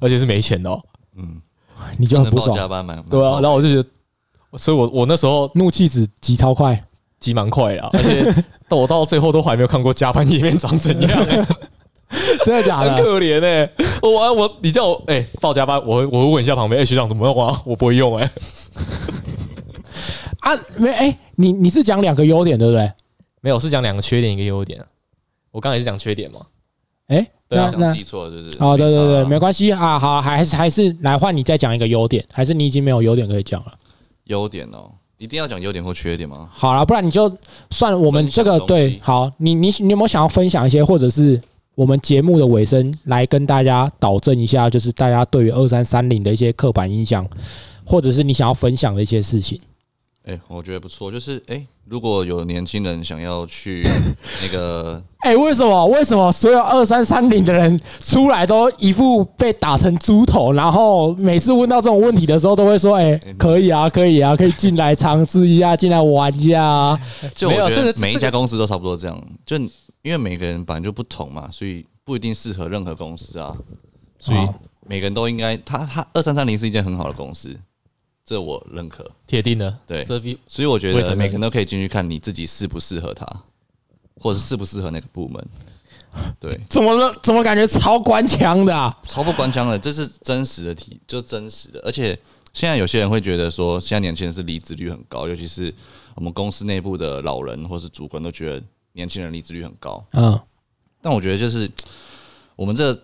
[0.00, 0.80] 而且是没钱的、哦，
[1.16, 1.40] 嗯，
[1.98, 6.84] 你就很不爽加，班蛮对啊，然后我就觉得，所以我我那时候怒气值极超快。
[7.22, 8.34] 急蛮快的啊，而且
[8.68, 11.46] 到我到最后都还没有看过加班页面长怎样、 欸，
[12.44, 13.02] 真的假的很的？
[13.04, 13.70] 可怜哎、
[14.02, 17.62] 我我你叫我哎、报加班，我会我会问一下旁边哎、学长怎么用啊？
[17.64, 18.28] 我不会用哎、
[20.42, 22.90] 啊，没哎、你你是讲两个优点对不对？
[23.40, 24.86] 没有是讲两个缺点一个优点啊，
[25.50, 26.40] 我刚才是讲缺点嘛，
[27.08, 33.72] 哎、对啊那记错了，就是哦，对对对，没关系啊，好，还是还是来换你再讲一个优点，还是你已经没有优点可以讲了？
[34.24, 36.48] 优点哦，一定要讲优点或缺点吗？
[36.52, 37.36] 好了，不然你就
[37.70, 41.40] 算我们这个对，好，你你你有没有想要分享一些，或者是
[41.74, 47.28] 我们节目的尾声来跟大家导正一下，就是大家对于二三三零的一些刻板印象，
[47.84, 49.60] 或者是你想要分享的一些事情？
[50.24, 53.84] 哎、我觉得不错，就是哎、如果有年轻人想要去
[54.42, 55.86] 那个， 哎、为什么？
[55.88, 67.00] 为什么所有二三三零的人出来都一副被打成猪头，然后每次问到这种问题的时候，都会说：“哎、可以啊，可以啊，可以进来尝试一下，进来玩一下啊。
[67.34, 69.56] 就我觉没有这个得每一家公司都差不多这样，就
[70.02, 73.56] 因为每个人本来就不同嘛，所以不一定适合任何公司啊，
[74.20, 74.54] 所以哦
[74.86, 77.56] 每个人都应该，他他二三三零是一件很好的公司，
[78.24, 79.10] 这我认可。
[79.26, 83.26] 铁定的，对这比所以我觉得每个人都可以进去看你自己适不适合他，
[84.16, 85.44] 或者适不适合那个部门。
[86.38, 87.14] 对， 怎么了？
[87.22, 88.96] 怎么感觉超官腔的啊？
[89.06, 91.80] 超不官腔的，这是真实的题，就真实的。
[91.80, 92.18] 而且
[92.52, 95.74] 现在有些人会觉得说，现在年轻人是离职率很高，尤其是
[96.14, 98.62] 我们公司内部的老人或是主管都觉得
[98.92, 100.04] 年轻人离职率很高。
[100.12, 100.38] 嗯，
[101.00, 101.70] 但我觉得就是
[102.56, 102.96] 我们这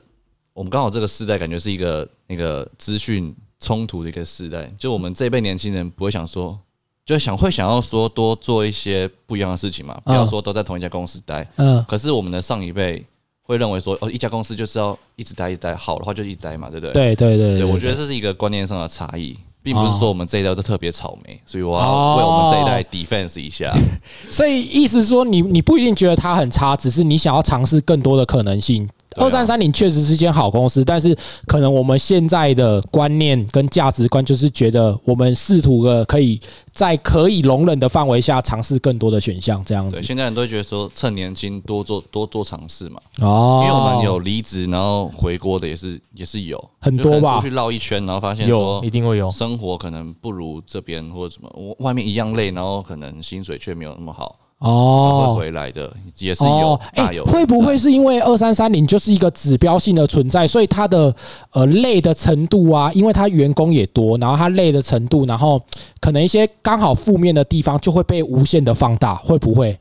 [0.53, 4.71] 我们刚好这个时代，感觉是一个那个资讯冲突的一个时代。
[4.79, 6.59] 就我们这一辈年轻人不会想说，
[7.05, 11.47] 就想会想要说多做一些不一样的事情嘛，不要说都在同一家公司待。
[11.57, 13.05] 嗯，可是我们的上一辈
[13.43, 16.93] 会认为说，哦，一家公司就是要一直待一直待，好的话就一直待嘛，对不对？
[16.93, 23.75] 对对对对，我觉得得这是一个观念上的差异，并不是说我们这一代都特别草莓，所以我哦要为我们这一代 defense 一下。
[24.31, 28.87] 所以意思是说你你不一定觉得它很差，只是你想要尝试更多的可能性。
[29.19, 31.17] 二三三零确实是一间好公司，但是
[31.47, 36.41] 可能我们现在的观念跟价值观就是觉得我们试图的可以
[36.73, 40.07] 在可以容忍的范围下尝试更多的选项，这样对，子。
[40.07, 43.61] 现在人都会觉得说趁年轻 多做多做尝试嘛，哦。
[43.65, 46.63] 因为我们有离职然后回国的也是也是有。
[46.81, 47.41] 很多吧？
[47.41, 55.37] 出去绕一圈，然后发现有说一定会有，生活可能不如这边或者什么，我外面一样累，然后可能薪水却没有那么好，会哦。
[55.39, 57.25] 回来的也是有哦，大有。
[57.27, 61.15] 会不会是因为二三三零就是一个指标性的存在，所以它的
[61.53, 65.63] 呃累的程度啊，因为它员工也多，然后它累的程度，然后
[66.01, 69.79] 可能一些刚好负面的地方就会被无限的放大，会不会？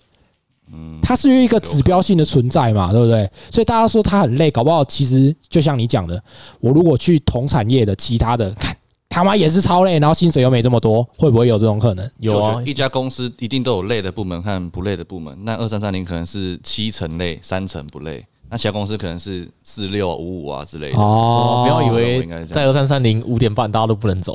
[0.71, 3.29] 嗯，它是一个指标性的存在嘛，对不对？
[3.49, 6.21] 所以大家说它很累，搞不好其实就像你讲的，
[6.59, 8.75] 我如果去同产业的其他的看。
[9.09, 12.11] 他妈也是超累，然后薪水又没这么多，会不会有这种可能？
[12.19, 15.35] 有啊一家公司一定都有累的部门和不累的部门。
[15.43, 18.23] 那二三三零可能是七成累，三成不累。
[18.49, 20.97] 那其他公司可能是四六五五啊之类的。
[20.97, 24.33] 哦，不要以我为在二三三零五点半大家都不能走，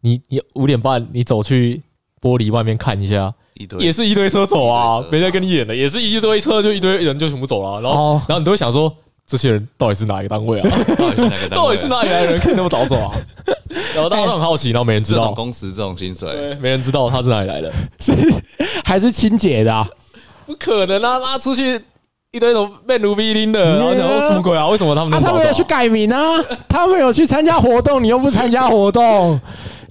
[0.00, 1.82] 你你五点半你走去
[2.20, 8.90] 玻璃外面看一下，一堆也是一堆车走啊没在跟你演的，也是一堆车就一堆人就全部走了，然后哦然后你都会想说，
[9.26, 10.70] 这些人到底是哪一个单位啊？
[10.96, 11.50] 到底是哪个单位啊？
[11.56, 13.12] 到底是哪里来的人可以那么早走啊？
[13.94, 16.30] 然后大家都很好奇，然后没人知这种道，工时这种薪水？
[16.30, 18.12] 对，没人知道他是哪里来的， 是
[18.84, 19.86] 还是清洁的、啊？
[20.46, 21.18] 不可能啊！
[21.18, 21.80] 拉出去
[22.32, 24.66] 一堆那种面如 V 零的，然后想说什么鬼啊？
[24.68, 25.62] 为什么他们啊，他们有去？
[25.64, 29.40] 改名啊，他们有去参加活动，你又不参加活动，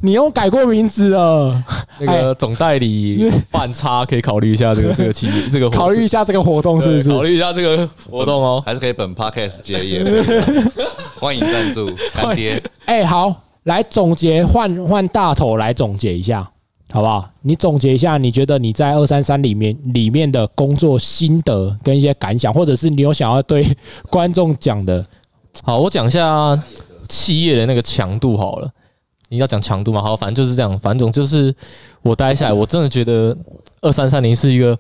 [0.01, 1.61] 你又改过名字了，
[1.99, 7.09] 那个总代理 半差可以考虑一下这个这个企业这个活考虑一下这个活动是不是？
[7.09, 8.61] 考虑一下这个活动哦。
[8.65, 10.03] 还是可以本 podcast 接业
[11.19, 12.61] 欢迎赞助干爹。
[12.85, 13.33] 哎、好，
[13.63, 16.43] 来总结，换换大头来总结一下，
[16.91, 17.29] 好不好？
[17.41, 23.77] 你总结一下，你觉得你在二三三里面里面的工作心得跟一些感想，或者是你有想要对
[24.09, 25.05] 观众讲的？
[25.63, 26.61] 好，我讲一下
[27.07, 28.69] 企业的那个强度好了。
[29.31, 30.01] 你要讲强度嘛？
[30.01, 30.79] 好，反正就是这样。
[30.79, 31.53] 反正就是
[32.01, 33.37] 我待下来，我真的觉得
[33.81, 34.75] 二三三零是一个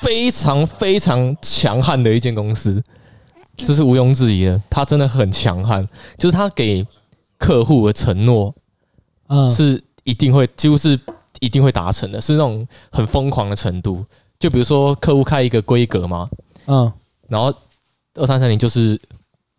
[0.00, 2.82] 非常非常强悍的一间公司，
[3.56, 4.60] 这是毋庸置疑的。
[4.68, 5.86] 它真的很强悍，
[6.18, 6.84] 就是它给
[7.38, 8.54] 客户的承诺
[9.28, 10.98] 嗯，是一定会，几乎是
[11.40, 14.04] 一定会达成的，是那种很疯狂的程度。
[14.38, 16.28] 就比如说客户开一个规格嘛，
[16.66, 16.92] 嗯
[17.28, 17.52] 然后
[18.14, 19.00] 二三三零就是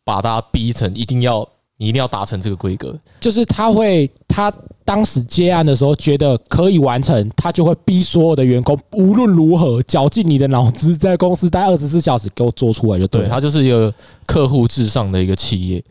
[0.04, 1.48] 把大家逼成一定要
[1.78, 4.54] 你一定要达成这个规格，就是他会，他
[4.84, 13.34] 当时接案的时候觉得可以完成，他就会逼所有的员工无论如何绞尽你的脑汁，在公司待二十四小时给我做出来就对对，了。
[13.34, 13.94] 它就是一个
[14.28, 15.84] 客户至上的一个企业，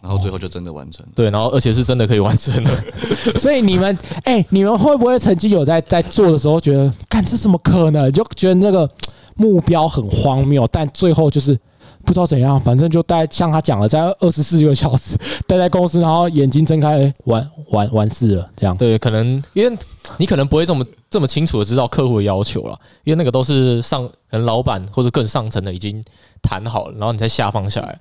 [0.00, 1.04] 然后最后就真的完成。
[1.14, 2.70] 对，然后而且是真的可以完成了，
[3.38, 8.10] 所以你们，哎、你们会不会曾经有在在做的时候觉得，干这怎么可能？
[8.12, 8.88] 就觉得那个
[9.34, 11.58] 目标很荒谬，但最后就是
[12.04, 18.76] 不知道怎样，反正就待像他讲的，在二十四个小时 待在公司，然后眼睛睁开，哎完完完事了，这样。
[18.76, 19.76] 对，可能因为
[20.16, 26.02] 你可能不会这么这么清楚的知道客户的要求了，因为那个都是上可能老板或者更上层的已经
[26.42, 27.98] 谈好了，然后你再下放下来，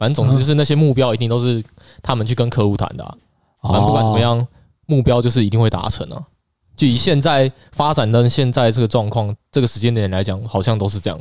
[0.00, 1.62] 反正总之就是那些目标一定都是
[2.02, 3.14] 他们去跟客户谈的、啊，
[3.62, 4.46] 反正不管怎么哦，样，
[4.86, 6.16] 目标就是一定会达成啊。
[6.74, 11.20] 就以现在发展到现在这个状况，这个时间点来讲，好像都是这样，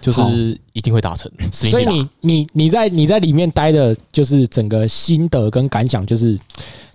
[0.00, 1.30] 就是一定会达成。
[1.52, 6.36] 所以你你你在你在里面待的，就是整个心得跟感想，就是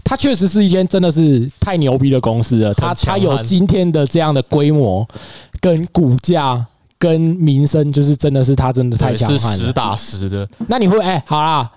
[0.03, 2.73] 它确实是一间真的是太牛逼的公司了。
[2.73, 5.07] 它它有今天的这样的规模、
[5.61, 6.67] 跟股价、
[7.02, 9.58] 跟民生，就是真的是他真的太强悍了。
[9.58, 11.68] 实打实的，那你会哎、好啦，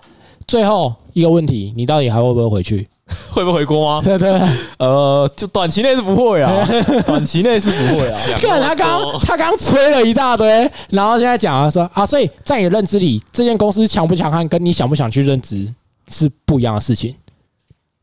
[0.46, 2.86] 最后一个问题，你到底还会不会回去？
[3.30, 4.00] 会不会回国吗？
[4.04, 4.38] 对对，
[4.78, 6.66] 呃，就短期内是不会啊，
[7.06, 8.20] 短期内是不会啊。
[8.38, 15.72] 看他刚他刚吹了一大堆，然后现在讲啊说啊，所以在你的认知里，这间公司强不强悍，跟你想不想去任职
[16.08, 17.14] 是不一样的事情。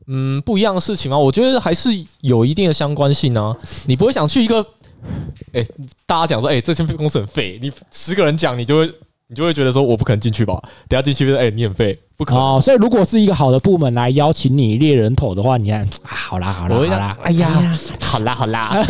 [0.08, 1.16] 嗯，不一样的事情吗？
[1.16, 1.90] 我觉得还是
[2.22, 3.56] 有一定的相关性啊。
[3.86, 4.64] 你不会想去一个，
[5.52, 5.66] 哎、
[6.06, 8.90] 大家讲说，哎、这间公司很废，你十个人讲，你就会
[9.28, 10.60] 你就会觉得说，我不可能进去吧？
[10.88, 12.42] 等下进去，哎、你很废，不可能。
[12.42, 18.84] 哦，所以如果是一个好的部门来邀请你猎人头的话，你看啊，好啦好啦好啦，哎呀，好啦 好啦，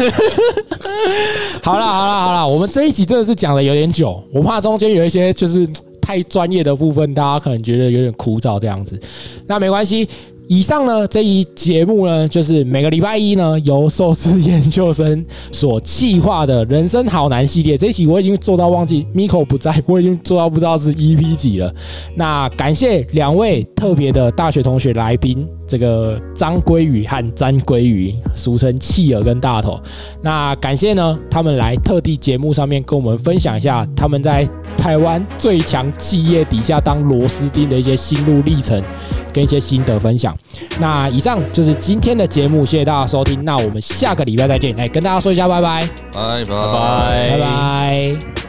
[1.62, 5.66] 好啦好啦好啦，我们这一集真的是讲的有点久，我怕中间有一些就是
[6.00, 9.00] 太专业的部分，大家可能觉得有点枯燥这样子。
[9.46, 10.08] 那没关系，
[10.48, 17.78] 以上呢这一节目呢，就是每个礼拜一呢由寿司研究生所企划的人生好难系列。
[17.78, 21.72] 这一期我已经做到忘记 Miko 不在，我已经做到不知道是 EP 几了。
[22.16, 29.80] 那感谢两位特别的大学同学来宾，这个张鲑宇和詹鲑宇，俗称企鹅跟大头。
[30.22, 38.82] 那感谢呢，他们来特地节目上面跟我们分享一下他们在台湾最强企业底下当螺丝钉的一些心路历程
[39.32, 40.36] 跟一些心得分享。
[40.78, 43.44] 那以上就是今天的节目，谢谢大家收听。
[43.44, 48.41] 那我们下个礼拜再见，哎，跟大家说一下拜拜，拜拜拜拜拜。